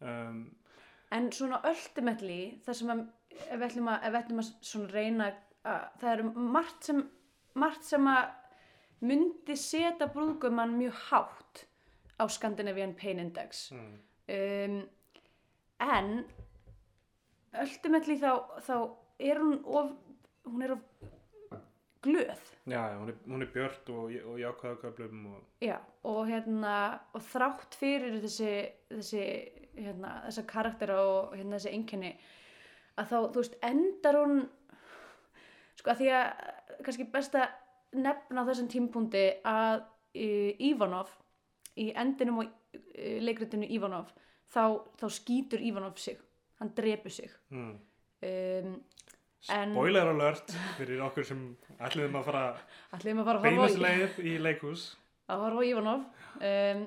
[0.00, 0.42] Um,
[1.10, 3.00] En svona ultimately, það sem að,
[3.40, 7.00] ef við ætlum að, ef við ætlum að reyna að, það eru margt sem,
[7.58, 8.28] margt sem að
[9.10, 11.64] myndi setja brúðgumann mjög hátt
[12.20, 13.70] á Scandinavian Pain Index.
[13.74, 13.98] Mm.
[14.36, 14.80] um,
[15.80, 16.10] en
[17.58, 18.74] ultimately þá, þá
[19.18, 19.94] er hún of
[20.48, 20.76] hún er
[22.02, 22.42] glöð.
[22.66, 26.74] Já, hún er, hún er björt og, og jákvæða köflum og Já, og hérna
[27.12, 28.52] og þrátt fyrir þessi
[28.90, 29.24] þessi,
[29.76, 32.14] hérna, þessa karaktera og hérna þessi einkenni
[32.96, 34.40] að þá, þú veist, endar hún
[35.80, 36.30] sko að því að
[36.84, 37.48] kannski best að
[38.00, 41.12] nefna á þessum tímpúndi að uh, Ivanov
[41.80, 44.12] í endinum og uh, leikritinu Ivanov
[44.50, 46.20] þá, þá skýtur Ivanov sig.
[46.60, 47.32] Hann drepur sig.
[47.48, 47.76] Mm.
[48.28, 48.74] um,
[49.48, 52.42] En- spoiler alert fyrir okkur sem ætliðum að fara
[53.24, 54.82] fara í- beinusleið í leikhús.
[55.30, 56.02] Að horfa á Ivanov.
[56.40, 56.82] Um,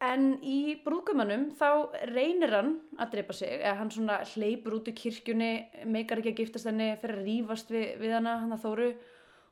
[0.00, 1.68] en í brúðgumannum þá
[2.10, 3.48] reynir hann að drepa sig.
[3.62, 5.50] Eða hann svona hleypur út í kirkjunni
[5.86, 8.90] meikar ekki að giftast henni fyrir að rífast við, við hana, hann að Þóru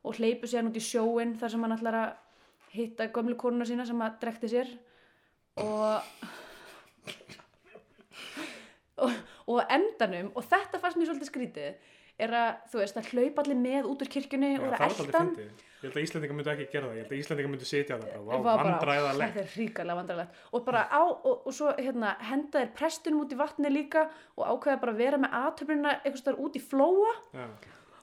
[0.05, 2.11] og hleypur sér út í sjóin þar sem hann ætlar að
[2.75, 4.69] hitta gömlu konuna sína sem að drekti sér.
[5.57, 6.03] Og
[8.99, 9.13] og,
[9.49, 13.59] og endanum og þetta fannst mér svolítið skrítið er að þú veist að hlaupa allir
[13.63, 15.29] með út úr kirkjunni og er aldrei eldan.
[15.39, 16.97] Ég held að Íslandingar myndu ekki gera það.
[16.97, 19.37] Ég held að Íslandingar myndu sitja það bara, bara, vandræðalegt.
[19.37, 23.35] þetta er ríkarlega vandræðalegt og bara á, og, og svo hérna henda þér prestunum út
[23.37, 27.15] í vatni líka og ákveða bara að vera með aðtöfnina einhvers þar út í flóa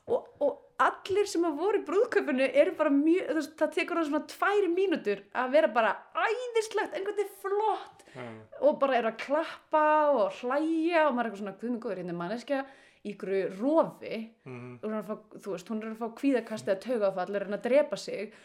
[0.07, 4.07] og, og allir sem að voru í brúðköpunni eru bara mjög, veist, það tekur það
[4.09, 8.03] svona tværi mínútur að vera bara æðislegt, einhvern veginn flott.
[8.15, 8.26] Já,
[8.63, 12.01] og bara eru að klappa og hlæja og maður er eitthvað svona, guð mig góður,
[12.01, 12.61] hérna manneskja
[13.05, 14.19] í ykkur rofi.
[14.47, 18.36] Að fá, þú veist, hún er að fá kvíðakast eða taugafall, er að drepa sig.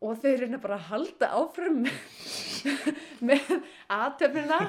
[0.00, 1.96] Og þau reyna bara að halda áfram með,
[3.28, 3.50] með
[3.92, 4.60] aðtöfnina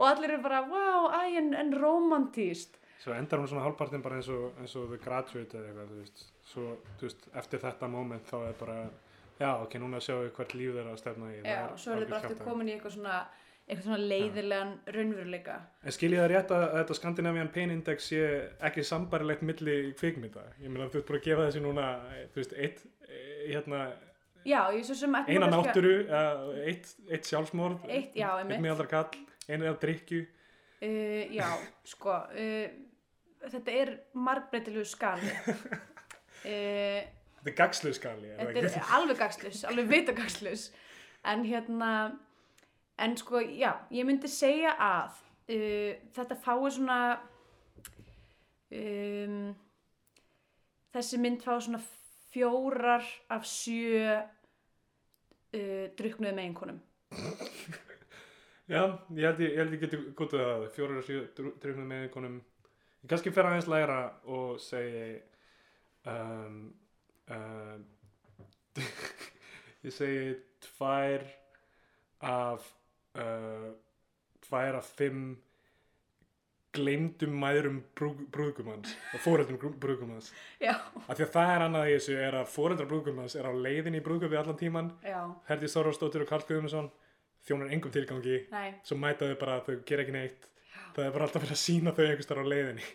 [0.00, 4.18] og allir eru bara, wow, æ, en, en romantíst Svo endar hún svona hálfpartin bara
[4.20, 6.24] eins og, eins og The Graduate eða eitthvað, þú veist.
[6.50, 8.78] Svo, þú veist, eftir þetta moment þá er bara,
[9.38, 11.38] já, ok, núna sjáum við hvert líf þeirra að stefna í.
[11.44, 13.20] Já, svo er þau bara aftur komin í eitthvað svona
[13.70, 18.22] eitthvað svona leiðilegan raunveruleika En skil ég það rétt að þetta Scandinavian Pain Index sé
[18.66, 20.42] ekki sambarilegt milli kvikmynda?
[20.58, 21.86] Ég meina, þú ert bara að gefa þessi núna,
[22.34, 23.84] þú veist, eitt, eh, hérna,
[24.40, 30.22] Já, eina eh, eitt, eitt sjálfsmorð, Eitt, eitt einmitt miðaldra kall, einu eða drikju.
[30.80, 31.48] uh, Já,
[31.84, 32.70] sko uh,
[33.44, 35.34] þetta er margbreytilegu skali
[36.42, 40.68] Þetta er gagslu skali, er þetta er alveg gagslus, alveg vitagaslus
[41.28, 41.90] en hérna
[43.00, 45.20] en sko, já, ég myndi segja að
[45.52, 46.98] uh, þetta fái svona
[48.76, 49.54] um,
[50.94, 51.82] þessi mynd fái svona
[52.30, 56.82] fjórar af sjö uh, druknuðu meginkonum.
[58.70, 58.84] Já,
[59.18, 62.36] ég held ég, ég, ég geti gótið það, fjórar og sjö drifnum með einhvernum.
[63.02, 63.96] Ég kannski fer aðeins læra
[64.30, 65.16] og segi,
[66.06, 66.56] um,
[67.30, 67.84] um,
[69.86, 70.34] ég segi
[70.64, 71.24] tvær
[72.30, 72.66] af,
[73.18, 73.70] uh,
[74.46, 75.38] tvær af fimm
[76.70, 78.92] gleymdum mæðurum brú, brúðgumans
[79.24, 80.28] fóreldrum brúðgumans.
[80.62, 80.76] já,
[81.08, 83.98] Af því að það er annað í þessu er að fóreldrar brúðgumans er á leiðin
[83.98, 84.92] í brúðgumi allan tíman.
[85.02, 86.90] já, Herdi Þorvarsdóttir og Karl Guðmundsson
[87.48, 88.36] þjónar engum tilgangi.
[88.52, 88.68] Nei.
[88.86, 90.46] Svo mæta þau bara að þau gera ekki neitt.
[90.94, 92.86] Það er bara alltaf verið að sína þau einhvers þar á leiðinni.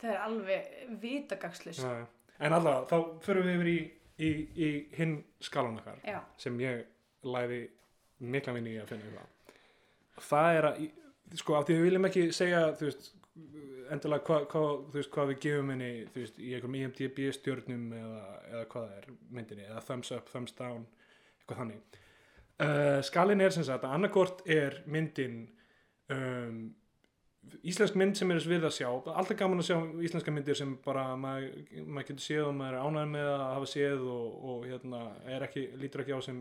[0.00, 0.74] Það er alveg
[1.04, 1.92] vitagaslus Já.
[2.44, 3.78] En alltaf, þá förum við yfir í,
[4.18, 4.30] í,
[4.66, 4.68] í
[4.98, 6.84] hinn skalan okkar já, sem ég
[7.24, 7.62] læði
[8.24, 9.24] mikla vinni í að finna
[10.14, 10.80] það það er að
[11.40, 13.10] sko, af því við viljum ekki segja þú veist,
[13.92, 18.22] endilega hvað hva, hvað við gefum henni þú veist, í einhverjum IMDb stjörnum eða,
[18.52, 20.86] eða hvað það er myndinni eða thumbs up, thumbs down
[21.40, 22.00] eitthvað þannig.
[22.54, 25.40] Uh, skalin er sem sagt að annarkort er myndin
[26.14, 26.68] um,
[27.64, 29.76] íslensk mynd sem er þess við að sjá alltaf gaman að sjá
[30.06, 31.50] íslenska myndir sem bara maður,
[31.86, 35.02] maður getur séð og maður er ánægð með að hafa séð og, og hérna,
[35.34, 36.40] er ekki, lítur ekki á sem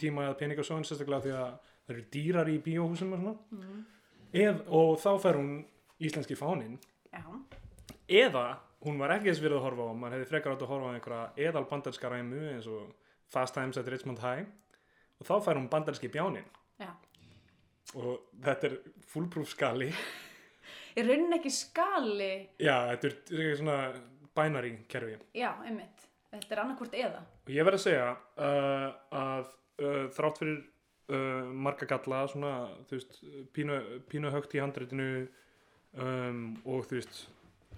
[0.00, 3.34] tíma eða peningasóin sérstaklega því að það eru dýrar í bíóhúsum og svona.
[3.54, 3.80] Mm.
[4.44, 5.54] Eð, og þá fær hún
[6.02, 6.76] íslenski fánin
[7.14, 7.22] já,
[8.24, 8.44] eða
[8.84, 10.94] hún var ekki þess virð að horfa á maður hefði frekar átt að horfa á
[10.98, 12.92] einhverja eðal bandarska ræmu eins og
[13.30, 14.46] Fast Times at Richmond High.
[15.22, 16.46] Og þá fær hún bandarski bjánin
[16.82, 16.90] já
[17.94, 18.76] og þetta er
[19.12, 19.90] fullproof skali.
[20.96, 22.32] Ég raunin ekki skali.
[22.62, 23.78] Já, þetta er, þetta er svona
[24.34, 25.16] binary kerfi.
[25.36, 27.22] Já, einmitt, þetta er annarkvort eða.
[27.44, 28.86] Og ég verð að segja uh,
[29.18, 29.48] að
[29.82, 30.60] uh, þrátt fyrir
[31.10, 32.52] uh, marga galla svona,
[32.88, 33.18] þú veist,
[33.56, 33.80] pínu,
[34.10, 35.08] pínu högt í handreitinu
[35.98, 37.24] um, og þú veist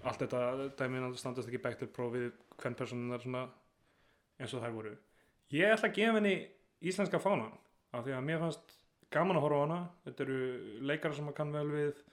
[0.05, 3.47] allt þetta dæmin að standast ekki til prófið hvern personunar svona
[4.37, 4.93] eins og þær voru.
[5.53, 6.35] Ég ætla að gefa henni
[6.85, 7.55] íslenska fánan
[7.95, 8.77] af því að mér fannst
[9.13, 10.39] gaman að horfa á hana þetta eru
[10.89, 12.03] leikara sem maður kann vel við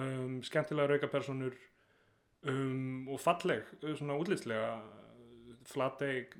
[0.00, 1.56] um, skemmtilega raukapersonur
[2.50, 4.74] um, og falleg svona útlitslega
[5.68, 6.34] flateg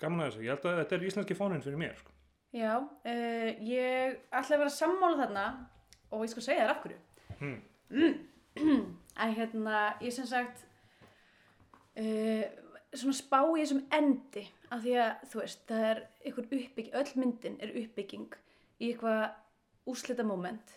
[0.00, 2.14] gaman að þessu, ég held að þetta er íslenski fáninn fyrir mér sko.
[2.56, 5.44] Já, uh, ég ætla að vera sammála þarna
[6.10, 7.00] og ég skal segja þér af hverju.
[7.90, 8.16] hmm.
[9.22, 10.64] að hérna, ég sem sagt
[12.00, 12.44] uh,
[12.94, 17.12] svona spá í þessum endi af því að, þú veist, það er einhver uppbygging, öll
[17.20, 18.38] myndin er uppbygging
[18.80, 20.74] í eitthvað úslita moment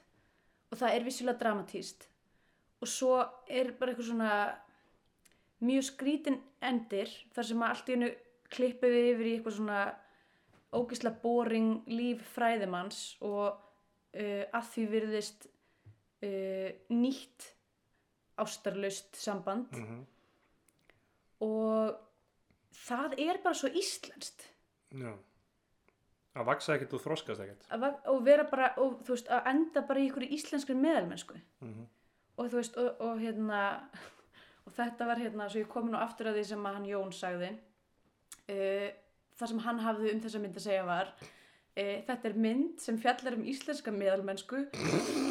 [0.72, 2.08] og það er vissulega dramatíst
[2.84, 3.16] og svo
[3.48, 4.38] er bara eitthvað svona
[5.64, 8.12] mjög skrítin endir þar sem allt í hennu
[8.54, 9.82] klippu við yfir í eitthvað svona
[10.74, 17.52] ógislega boring líf fræðimanns og uh, að því virðist uh, nýtt
[18.42, 19.78] ástarlaust samband.
[19.78, 20.02] Mm
[21.44, 21.96] og
[22.86, 24.48] það er bara svo íslenskt.
[24.94, 25.14] Já.
[26.34, 27.68] Að vaksa ekkert og þroskast ekkert.
[28.10, 31.84] og vera bara, og þú veist, að enda bara í ykkur íslenskri meðalmennsku Mm
[32.38, 33.62] og þú veist, og, og hérna
[34.66, 37.16] og þetta var hérna, svo ég kom nú aftur að því sem að hann Jón
[37.16, 38.90] sagði uh,
[39.38, 43.00] það sem hann hafði um þessa mynd að segja var uh, þetta er mynd sem
[43.02, 44.66] fjallar um íslenska meðalmennsku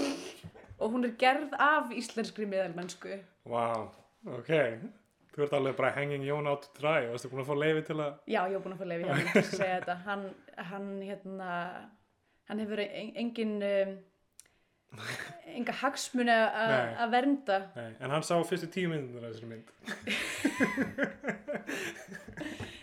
[0.83, 3.19] og hún er gerð af íslenskri meðalmennsku
[3.51, 3.89] Vá,
[4.39, 4.53] ok.
[5.33, 7.01] Þú ert alveg bara hanging Jón out to dry.
[7.09, 8.13] Varstu búin að fá leiði til að...
[8.29, 10.25] já, ég var búin að fá hann til að segja þetta hann,
[10.71, 11.51] hann hérna
[12.51, 13.93] hann hefur en- engin um,
[15.57, 19.69] enga hagsmuni að- að vernda Nei, en hann sá fyrstu tíu myndunar af þessari mynd.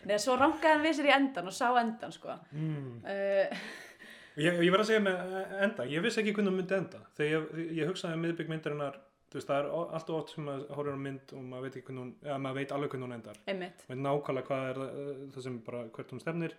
[0.09, 2.33] Nei, svo rankaði hann við sér í endan og sá endan sko.
[2.55, 2.95] Mm.
[3.05, 3.45] uh,
[4.39, 6.99] Ég, ég verð að segja með eh, enda, ég vissi ekki hvernig hún myndi enda.
[7.17, 8.95] Þegar ég, ég hugsaði um miðbygg myndarinnar,
[9.29, 11.65] þú veist, það er o- allt og oft sem maður horfir á mynd og maður
[11.69, 13.37] veit hún, eða maður veit alveg hvernig hún endar.
[13.47, 16.55] einmitt Veit nákvæmlega hvað er það, það sem bara hvert hún stefnir.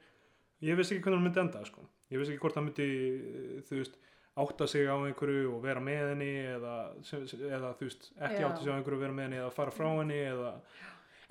[0.63, 1.83] Ég vissi ekki hvernig hún myndi enda, sko.
[2.13, 3.97] Ég vissi ekki hvort hann myndi, eh, þú veist,
[4.41, 6.75] átta sig á einhverju og vera með henni eða,
[7.51, 8.47] eða þú veist, ekki Já.
[8.49, 10.55] átta sig á einhverju og vera með henni eða fara frá henni eða,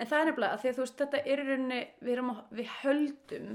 [0.00, 2.38] En það er nefnilega að því að þú veist þetta er í rauninni við, að,
[2.56, 3.48] við höldum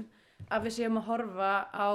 [0.50, 1.90] að við séum að horfa á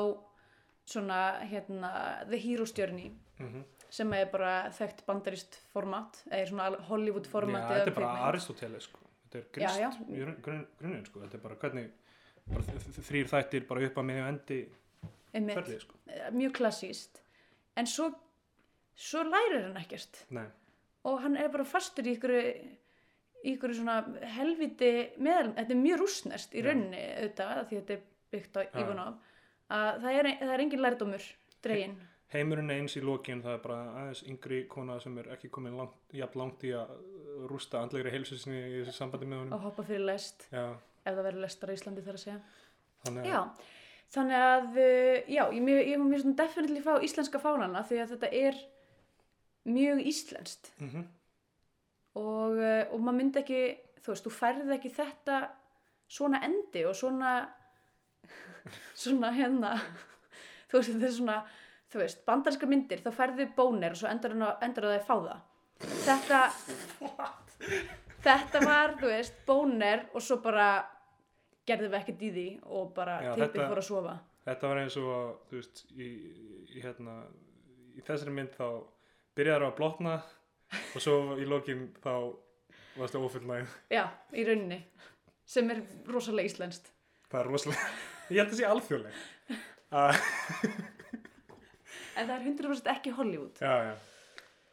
[0.91, 1.91] svona hérna
[2.27, 7.65] The Hero's Journey mm sem er bara þekkt bandarist format eða svona Hollywood Já, format
[7.69, 8.99] þetta er bara Aristoteles sko.
[9.25, 9.89] Þetta er grist Já, já.
[10.07, 11.19] í grunn- grunn- grunninn sko.
[11.25, 11.89] Þetta er bara hvernig
[12.47, 14.59] bara þ- þ- þrír þættir bara upp að miðju endi
[15.33, 15.99] ferlið sko.
[16.07, 17.21] Eh, mjög klassíst
[17.77, 18.09] en svo
[18.95, 20.45] svo lærir hann ekkert Nei,
[21.05, 22.77] og hann er bara fastur í ykkur í
[23.55, 23.99] ykkur svona
[24.35, 26.65] helviti meðal, þetta er mjög rúsnest í Já.
[26.67, 28.79] rauninni auðvitað því þetta er byggt á Já.
[28.83, 29.15] Ivanov
[29.71, 31.23] að það er, það er engin lærdómur
[31.63, 31.95] dregin
[32.33, 35.97] heimurinn eins í lokin það er bara aðeins yngri kona sem er ekki komin langt,
[36.15, 36.95] jafn langt í að
[37.51, 39.55] rústa andlegri heilsu sinni í þessu sambandi með honum.
[39.57, 40.65] Og hoppa fyrir lest Já,
[41.03, 42.41] ef það verður lestar á Íslandi þar að segja.
[43.05, 43.39] Þannig já,
[44.15, 48.31] þannig að uh, já, ég, ég mér svona definitely fá íslenska fánana því að þetta
[48.41, 48.61] er
[49.71, 50.71] mjög íslenskt.
[50.81, 51.09] Mm
[52.17, 53.61] og, uh, og maður myndi ekki
[54.01, 55.37] þú veist, þú færði ekki þetta
[56.11, 57.35] svona endi og svona
[59.03, 59.75] svona hérna
[60.71, 61.37] þú veist, þetta er svona
[61.91, 65.39] þú veist, bandarska myndir, þá færði bónir og svo endur að það að fá það.
[66.05, 66.39] Þetta
[68.21, 70.67] þetta var, þú veist, bónir og svo bara
[71.67, 74.19] gerðum við ekkert í því og bara þetta- fór að sofa.
[74.45, 76.07] Þetta var eins og, þú veist, í,
[76.75, 77.17] í, hérna,
[77.97, 78.65] í þessari mynd þá
[79.37, 80.15] byrjaður að blotna
[80.95, 82.33] og svo í lokin þá
[82.97, 83.67] varstu ófullnægð.
[83.89, 84.81] já, í rauninni
[85.45, 86.91] sem er rosalega íslenskt.
[87.29, 87.91] Það er rosalega,
[88.29, 89.13] ég held að sé alþjóðleg.
[89.91, 90.15] Uh,
[92.17, 93.95] en það er 100% ekki Hollywood já, já,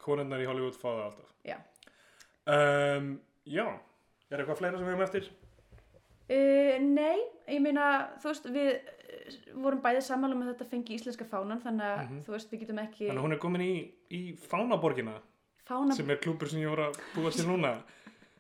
[0.03, 1.35] konunnar í Hollywood fá það alltaf.
[1.45, 1.59] já
[2.49, 3.09] Um,
[3.45, 3.67] já,
[4.33, 5.27] er eitthvað fleira sem við höfum eftir?
[6.29, 7.19] Uh, nei,
[7.53, 7.85] ég meina,
[8.23, 12.23] þú veist, við uh, vorum bæðið sammála með þetta fengi íslenska fánan, þannig að, Mhm.
[12.25, 13.75] þú veist, við getum ekki Þannig að hún er komin í,
[14.17, 15.19] í Fánaborgina
[15.69, 15.93] fána...
[15.97, 17.75] sem er klúpur sem ég voru að búa til núna.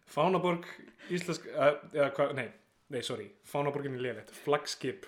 [0.09, 0.64] Fánaborg,
[1.12, 2.49] íslensk, uh, eða hvað, nei,
[2.88, 5.05] nei, sorry, Fánaborgin er lélætt, flaggskip.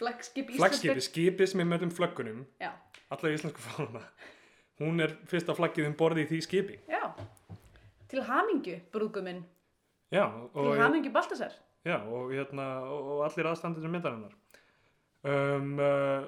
[0.00, 2.72] Flaggskip Flaggskipi, skipið sem er með um flöggunum, Já,
[3.10, 4.02] alla íslensku fána.
[4.80, 6.78] Hún er fyrsta flaggið um borði í því skipi.
[6.88, 7.02] já.
[8.10, 9.42] Til hamingju, brúðguminn.
[10.10, 11.52] Já, Til og, hamingju, Baltasar.
[11.86, 14.32] já, og, hérna, og, allir aðstandir sem myndarinnar.
[15.22, 16.24] Um, uh,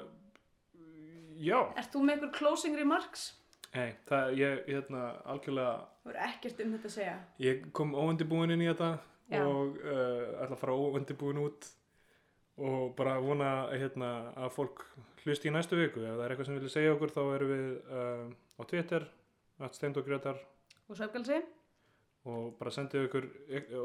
[1.43, 3.33] já, Ert þú með einhver closing remarks?
[3.73, 5.03] Nei, það, ég, hérna,
[5.33, 7.17] algjörlega, Þú er ekkert um þetta að segja.
[7.41, 8.91] ég kom óundibúin inn í þetta
[9.33, 9.43] Já.
[9.47, 11.69] og uh, ætla að fara óundibúin út
[12.61, 14.85] og bara vona hérna, að fólk
[15.25, 16.03] hlusti í næstu viku.
[16.05, 18.25] Ef það er eitthvað sem vilja segja okkur þá erum við uh,
[18.59, 19.09] á Twitter,
[19.63, 20.41] að steindogrétar
[20.91, 21.41] Og söfgalsi?
[22.29, 23.29] og bara sendið okkur,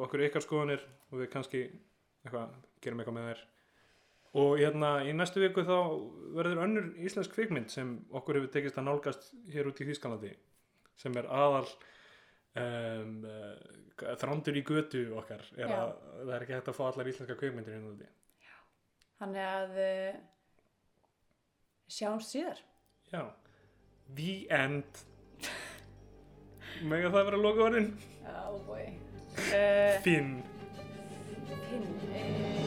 [0.06, 1.62] okkur ykkar skoðanir og við kannski
[2.26, 2.52] eitthvað,
[2.84, 3.46] gerum eitthvað með þær.
[4.38, 5.78] Og hérna í næstu viku þá
[6.36, 10.34] verður önnur íslensk kvikmynd sem okkur hefur tekist að nálgast hér út í Þýskalandi
[10.98, 11.66] sem er aðal
[12.60, 17.10] um, uh, þrándur í götu okkar er að það er ekki hægt að fá allar
[17.14, 18.10] íslenska kvikmyndir inn úti.
[19.18, 20.18] Þannig að uh,
[21.90, 22.60] sjáumst síðar.
[23.10, 23.24] Já.
[24.18, 25.04] The end.
[26.86, 27.90] Mega það vera loka orðin?
[28.30, 28.86] Oh boy.
[29.50, 30.38] Uh, Finn.
[31.68, 32.67] Finn,